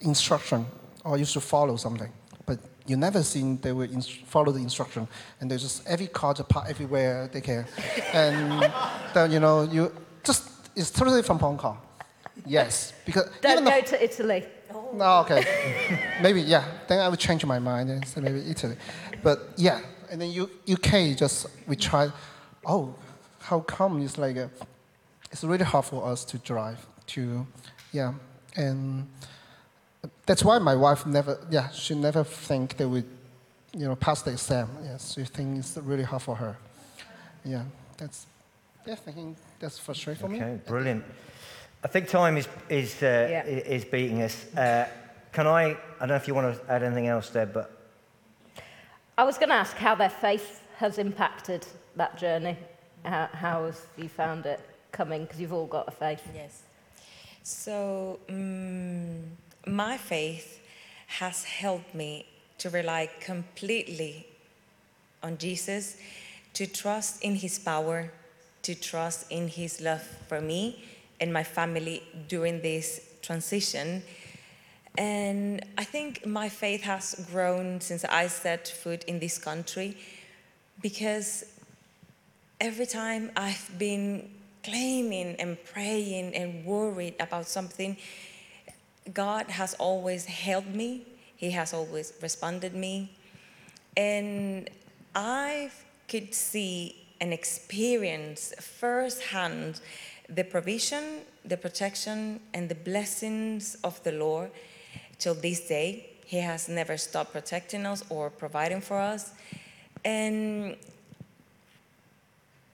[0.02, 0.66] instruction
[1.04, 2.12] or you should follow something.
[2.46, 3.88] But you never seen they will
[4.26, 5.08] follow the instruction
[5.42, 7.66] and they just, every car just park everywhere they can.
[8.14, 8.72] And
[9.14, 9.92] then, you know, you
[10.24, 11.80] just, it's totally from Hong Kong.
[12.46, 14.46] Yes, because Don't go to Italy.
[14.94, 15.44] no, okay.
[16.22, 16.64] maybe, yeah.
[16.88, 18.76] Then I would change my mind and say maybe Italy.
[19.24, 19.82] But yeah,
[20.12, 22.12] and then U- UK just, we tried,
[22.66, 22.94] oh,
[23.40, 24.50] how come it's like, a,
[25.32, 27.48] it's really hard for us to drive to,
[27.92, 28.14] yeah.
[28.56, 29.08] and
[30.26, 33.06] that's why my wife never, yeah, she never think they would,
[33.74, 34.70] you know, pass the exam.
[34.84, 36.58] Yes, she thinks it's really hard for her.
[37.44, 37.64] Yeah,
[37.98, 38.26] that's,
[38.86, 40.42] yeah, thinking that's frustrating for me.
[40.42, 41.04] Okay, brilliant.
[41.84, 43.44] I think time is, is, uh, Yeah.
[43.46, 44.46] is beating us.
[44.56, 44.88] Uh,
[45.32, 47.72] can I, I don't know if you want to add anything else there, but
[49.18, 52.58] I was going to ask how their faith has impacted that journey.
[53.04, 54.60] How, how have you found it
[54.92, 55.24] coming?
[55.24, 56.24] Because you've all got a faith.
[56.34, 56.64] Yes.
[57.44, 59.22] So, mm,
[59.68, 60.62] my faith
[61.08, 62.26] has helped me
[62.58, 64.26] to rely completely
[65.22, 65.98] on Jesus,
[66.54, 68.12] to trust in his power,
[68.62, 70.84] to trust in his love for me
[71.20, 74.04] and my family during this transition.
[74.98, 79.98] And I think my faith has grown since I set foot in this country
[80.82, 81.44] because
[82.62, 84.30] every time I've been
[84.64, 87.98] claiming and praying and worried about something,
[89.14, 91.06] God has always helped me.
[91.36, 93.12] He has always responded me.
[93.96, 94.70] And
[95.14, 95.72] I
[96.08, 99.80] could see and experience firsthand
[100.28, 104.52] the provision, the protection, and the blessings of the Lord
[105.20, 106.10] till this day.
[106.26, 109.34] He has never stopped protecting us or providing for us.
[110.04, 110.76] And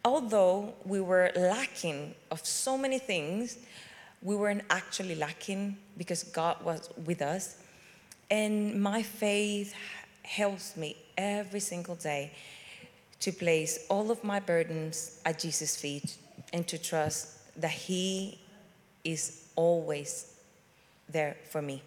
[0.06, 3.58] although we were lacking of so many things,
[4.22, 7.58] we weren't actually lacking because God was with us.
[8.32, 9.76] And my faith
[10.24, 12.32] helps me every single day
[13.20, 16.18] to place all of my burdens at Jesus' feet
[16.54, 18.40] and to trust that He
[19.04, 20.34] is always
[21.08, 21.84] there for me.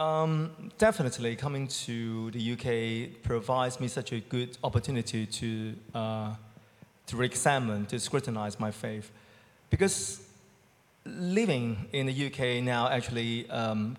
[0.00, 6.34] Um, definitely, coming to the UK provides me such a good opportunity to uh,
[7.06, 9.12] to re-examine, to scrutinize my faith,
[9.70, 10.31] because
[11.04, 13.96] living in the UK now actually um,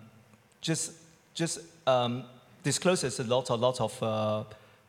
[0.61, 0.93] just
[1.33, 2.23] just um,
[2.63, 4.43] discloses a lot a lot of uh,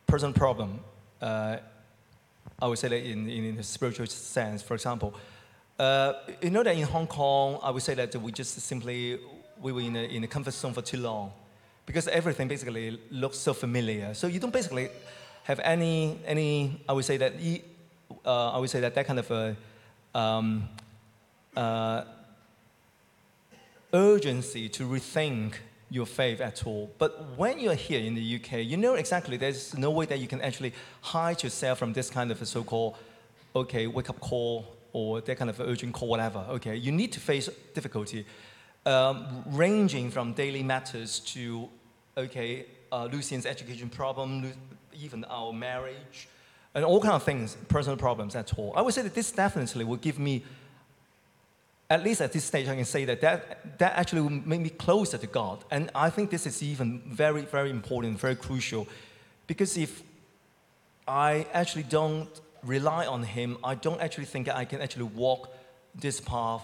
[0.07, 0.79] personal problem.
[1.21, 1.57] Uh,
[2.61, 5.13] I would say that in, in, a spiritual sense, for example,
[5.77, 9.19] uh, you know that in Hong Kong, I would say that we just simply
[9.61, 11.33] we were in a, in a comfort zone for too long,
[11.85, 14.13] because everything basically looks so familiar.
[14.13, 14.89] So you don't basically
[15.43, 17.33] have any any I would say that
[18.25, 19.57] uh, I would say that that kind of a
[20.17, 20.69] um,
[21.55, 22.03] uh,
[23.93, 25.55] urgency to rethink
[25.89, 26.91] your faith at all.
[26.97, 30.27] But when you're here in the UK, you know exactly there's no way that you
[30.27, 32.95] can actually hide yourself from this kind of a so-called,
[33.55, 36.39] okay, wake up call or that kind of urgent call, whatever.
[36.49, 38.25] Okay, you need to face difficulty,
[38.85, 41.69] um, ranging from daily matters to,
[42.17, 44.53] okay, uh, Lucian's education problem,
[44.93, 46.27] even our marriage,
[46.73, 48.73] and all kind of things, personal problems at all.
[48.75, 50.43] I would say that this definitely will give me
[51.89, 55.17] at least at this stage, I can say that that, that actually make me closer
[55.17, 55.63] to God.
[55.69, 58.87] And I think this is even very, very important, very crucial.
[59.45, 60.01] Because if
[61.07, 62.29] I actually don't
[62.63, 65.53] rely on Him, I don't actually think I can actually walk
[65.93, 66.63] this path,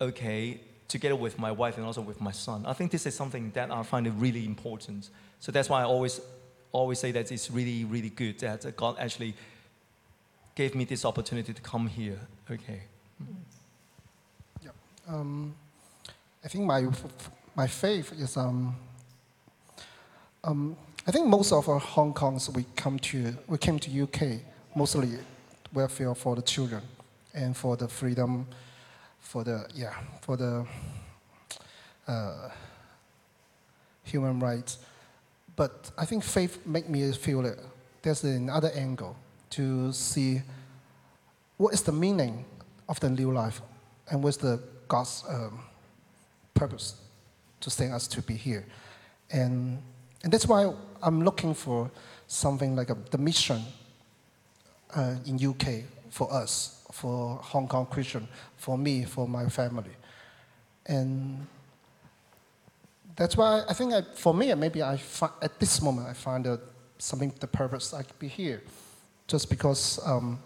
[0.00, 2.64] okay, together with my wife and also with my son.
[2.66, 5.10] I think this is something that I find really important.
[5.38, 6.20] So that's why I always,
[6.72, 9.34] always say that it's really, really good that God actually
[10.54, 12.18] gave me this opportunity to come here,
[12.50, 12.80] okay.
[13.18, 13.34] Hmm.
[15.08, 15.54] Um,
[16.44, 16.86] I think my
[17.56, 18.76] my faith is um,
[20.44, 24.40] um, I think most of our Hong Kongs we come to we came to UK
[24.74, 25.14] mostly
[25.72, 26.82] welfare for the children
[27.32, 28.46] and for the freedom
[29.18, 30.66] for the yeah for the
[32.06, 32.50] uh,
[34.04, 34.76] human rights.
[35.56, 37.58] But I think faith make me feel that
[38.02, 39.16] there's another angle
[39.50, 40.42] to see
[41.56, 42.44] what is the meaning
[42.90, 43.62] of the new life
[44.10, 45.60] and what's the God's um,
[46.54, 46.96] purpose
[47.60, 48.66] to send us to be here.
[49.30, 49.82] And,
[50.24, 50.72] and that's why
[51.02, 51.90] I'm looking for
[52.26, 53.62] something like a, the mission
[54.94, 58.26] uh, in UK for us, for Hong Kong Christian,
[58.56, 59.90] for me, for my family.
[60.86, 61.46] And
[63.16, 66.46] that's why I think I, for me, maybe I fi- at this moment I find
[66.46, 66.60] out
[66.98, 68.62] something, the purpose I could be here,
[69.26, 70.38] just because um,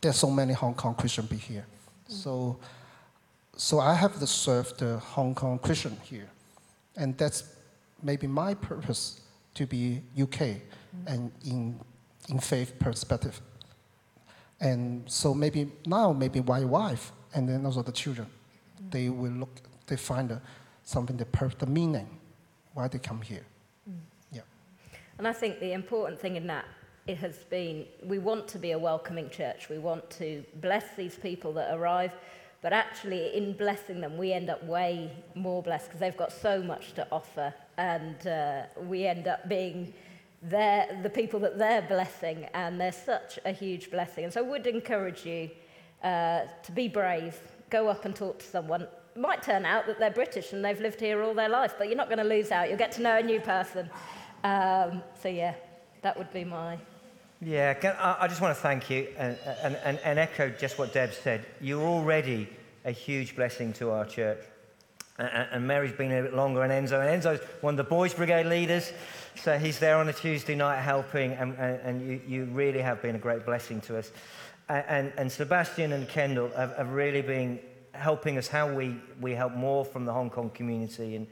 [0.00, 1.66] there's so many Hong Kong Christian be here.
[2.08, 2.58] So,
[3.56, 6.28] so I have to serve the Hong Kong Christian here,
[6.96, 7.54] and that's
[8.02, 9.20] maybe my purpose
[9.54, 11.06] to be UK mm-hmm.
[11.06, 11.80] and in
[12.28, 13.40] in faith perspective.
[14.60, 18.90] And so maybe now maybe my wife and then also the children, mm-hmm.
[18.90, 20.40] they will look, they find
[20.84, 22.08] something the pur- the meaning
[22.74, 23.44] why they come here.
[23.88, 23.94] Mm.
[24.32, 24.40] Yeah.
[25.18, 26.64] And I think the important thing in that
[27.06, 29.68] it has been we want to be a welcoming church.
[29.68, 32.12] We want to bless these people that arrive,
[32.64, 36.62] But actually, in blessing them, we end up way more blessed because they've got so
[36.62, 37.52] much to offer.
[37.76, 39.92] And uh, we end up being
[40.40, 42.46] their, the people that they're blessing.
[42.54, 44.24] And they're such a huge blessing.
[44.24, 45.50] And so I would encourage you
[46.02, 47.38] uh, to be brave,
[47.68, 48.80] go up and talk to someone.
[48.80, 51.88] It might turn out that they're British and they've lived here all their life, but
[51.88, 52.70] you're not going to lose out.
[52.70, 53.90] You'll get to know a new person.
[54.42, 55.54] Um, so, yeah,
[56.00, 56.78] that would be my
[57.44, 60.94] Yeah, can, I, I just want to thank you and, and, and, echo just what
[60.94, 61.44] Deb said.
[61.60, 62.48] You're already
[62.86, 64.38] a huge blessing to our church.
[65.18, 67.06] And, and Mary's been a bit longer, and Enzo.
[67.06, 68.92] And Enzo's one of the boys' brigade leaders,
[69.36, 73.14] so he's there on a Tuesday night helping, and, and, you, you really have been
[73.14, 74.10] a great blessing to us.
[74.70, 77.60] And, and, and Sebastian and Kendall have, have really been
[77.92, 81.16] helping us how we, we help more from the Hong Kong community.
[81.16, 81.26] And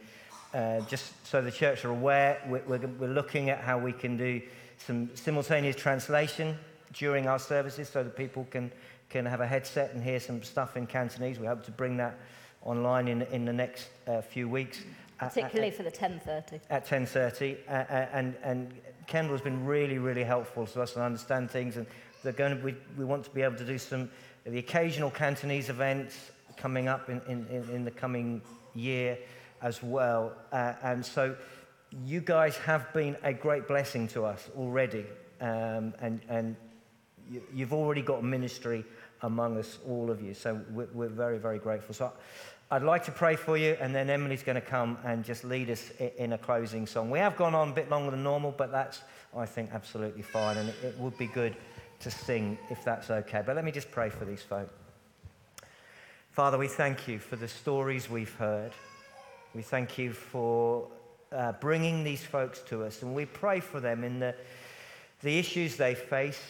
[0.53, 4.19] uh, just so the church are aware, we're, we're, we're looking at how we can
[4.19, 4.43] do
[4.87, 6.59] some simultaneous translation
[6.93, 8.71] during our services so that people can,
[9.09, 11.39] can have a headset and hear some stuff in Cantonese.
[11.39, 12.19] We hope to bring that
[12.65, 14.81] online in, in the next uh, few weeks.
[15.21, 16.61] Uh, particularly for the 10:30.
[16.71, 18.75] at 10.30 uh, uh, and, and
[19.07, 21.87] kendall's been really really helpful to us and understand things and
[22.25, 24.11] they're going to we, we want to be able to do some
[24.45, 28.43] the occasional cantonese events coming up in, in, in in the coming
[28.75, 29.17] year
[29.61, 31.37] as well uh, and so
[32.05, 35.05] you guys have been a great blessing to us already
[35.41, 36.57] um, and, and
[37.31, 38.85] you, you've already got ministry
[39.23, 42.13] among us all of you so we're, we're very very grateful so
[42.73, 45.69] I'd like to pray for you, and then Emily's going to come and just lead
[45.69, 47.11] us in a closing song.
[47.11, 49.03] We have gone on a bit longer than normal, but that's,
[49.37, 51.55] I think, absolutely fine, and it, it would be good
[52.01, 53.43] to sing if that's okay.
[53.45, 54.71] But let me just pray for these folk.
[56.31, 58.73] Father, we thank you for the stories we've heard.
[59.55, 60.89] We thank you for
[61.35, 64.35] uh, bringing these folks to us, and we pray for them in the,
[65.23, 66.41] the issues they face,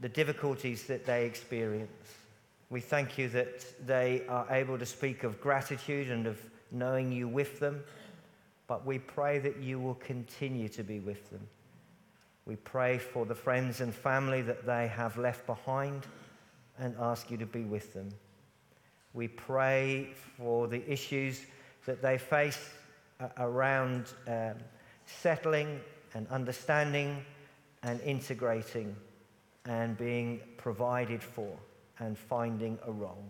[0.00, 1.90] the difficulties that they experience.
[2.70, 6.38] We thank you that they are able to speak of gratitude and of
[6.70, 7.82] knowing you with them,
[8.66, 11.46] but we pray that you will continue to be with them.
[12.46, 16.06] We pray for the friends and family that they have left behind
[16.78, 18.08] and ask you to be with them.
[19.14, 21.42] We pray for the issues
[21.86, 22.70] that they face
[23.38, 24.54] around um,
[25.06, 25.80] settling
[26.14, 27.24] and understanding
[27.82, 28.94] and integrating
[29.64, 31.56] and being provided for
[31.98, 33.24] and finding a role.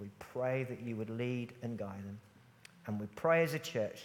[0.00, 2.18] We pray that you would lead and guide them.
[2.86, 4.00] And we pray as a church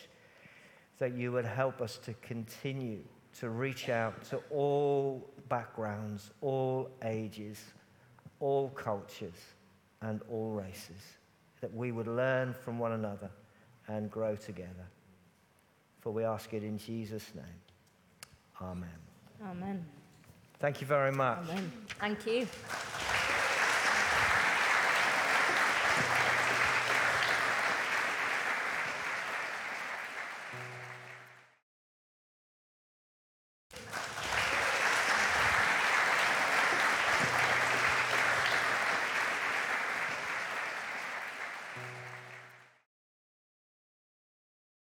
[0.97, 2.99] that you would help us to continue
[3.39, 7.59] to reach out to all backgrounds, all ages,
[8.39, 9.37] all cultures,
[10.01, 11.01] and all races.
[11.61, 13.29] That we would learn from one another
[13.87, 14.87] and grow together.
[16.01, 17.45] For we ask it in Jesus' name.
[18.61, 18.89] Amen.
[19.43, 19.85] Amen.
[20.59, 21.39] Thank you very much.
[21.49, 21.71] Amen.
[21.99, 22.47] Thank you.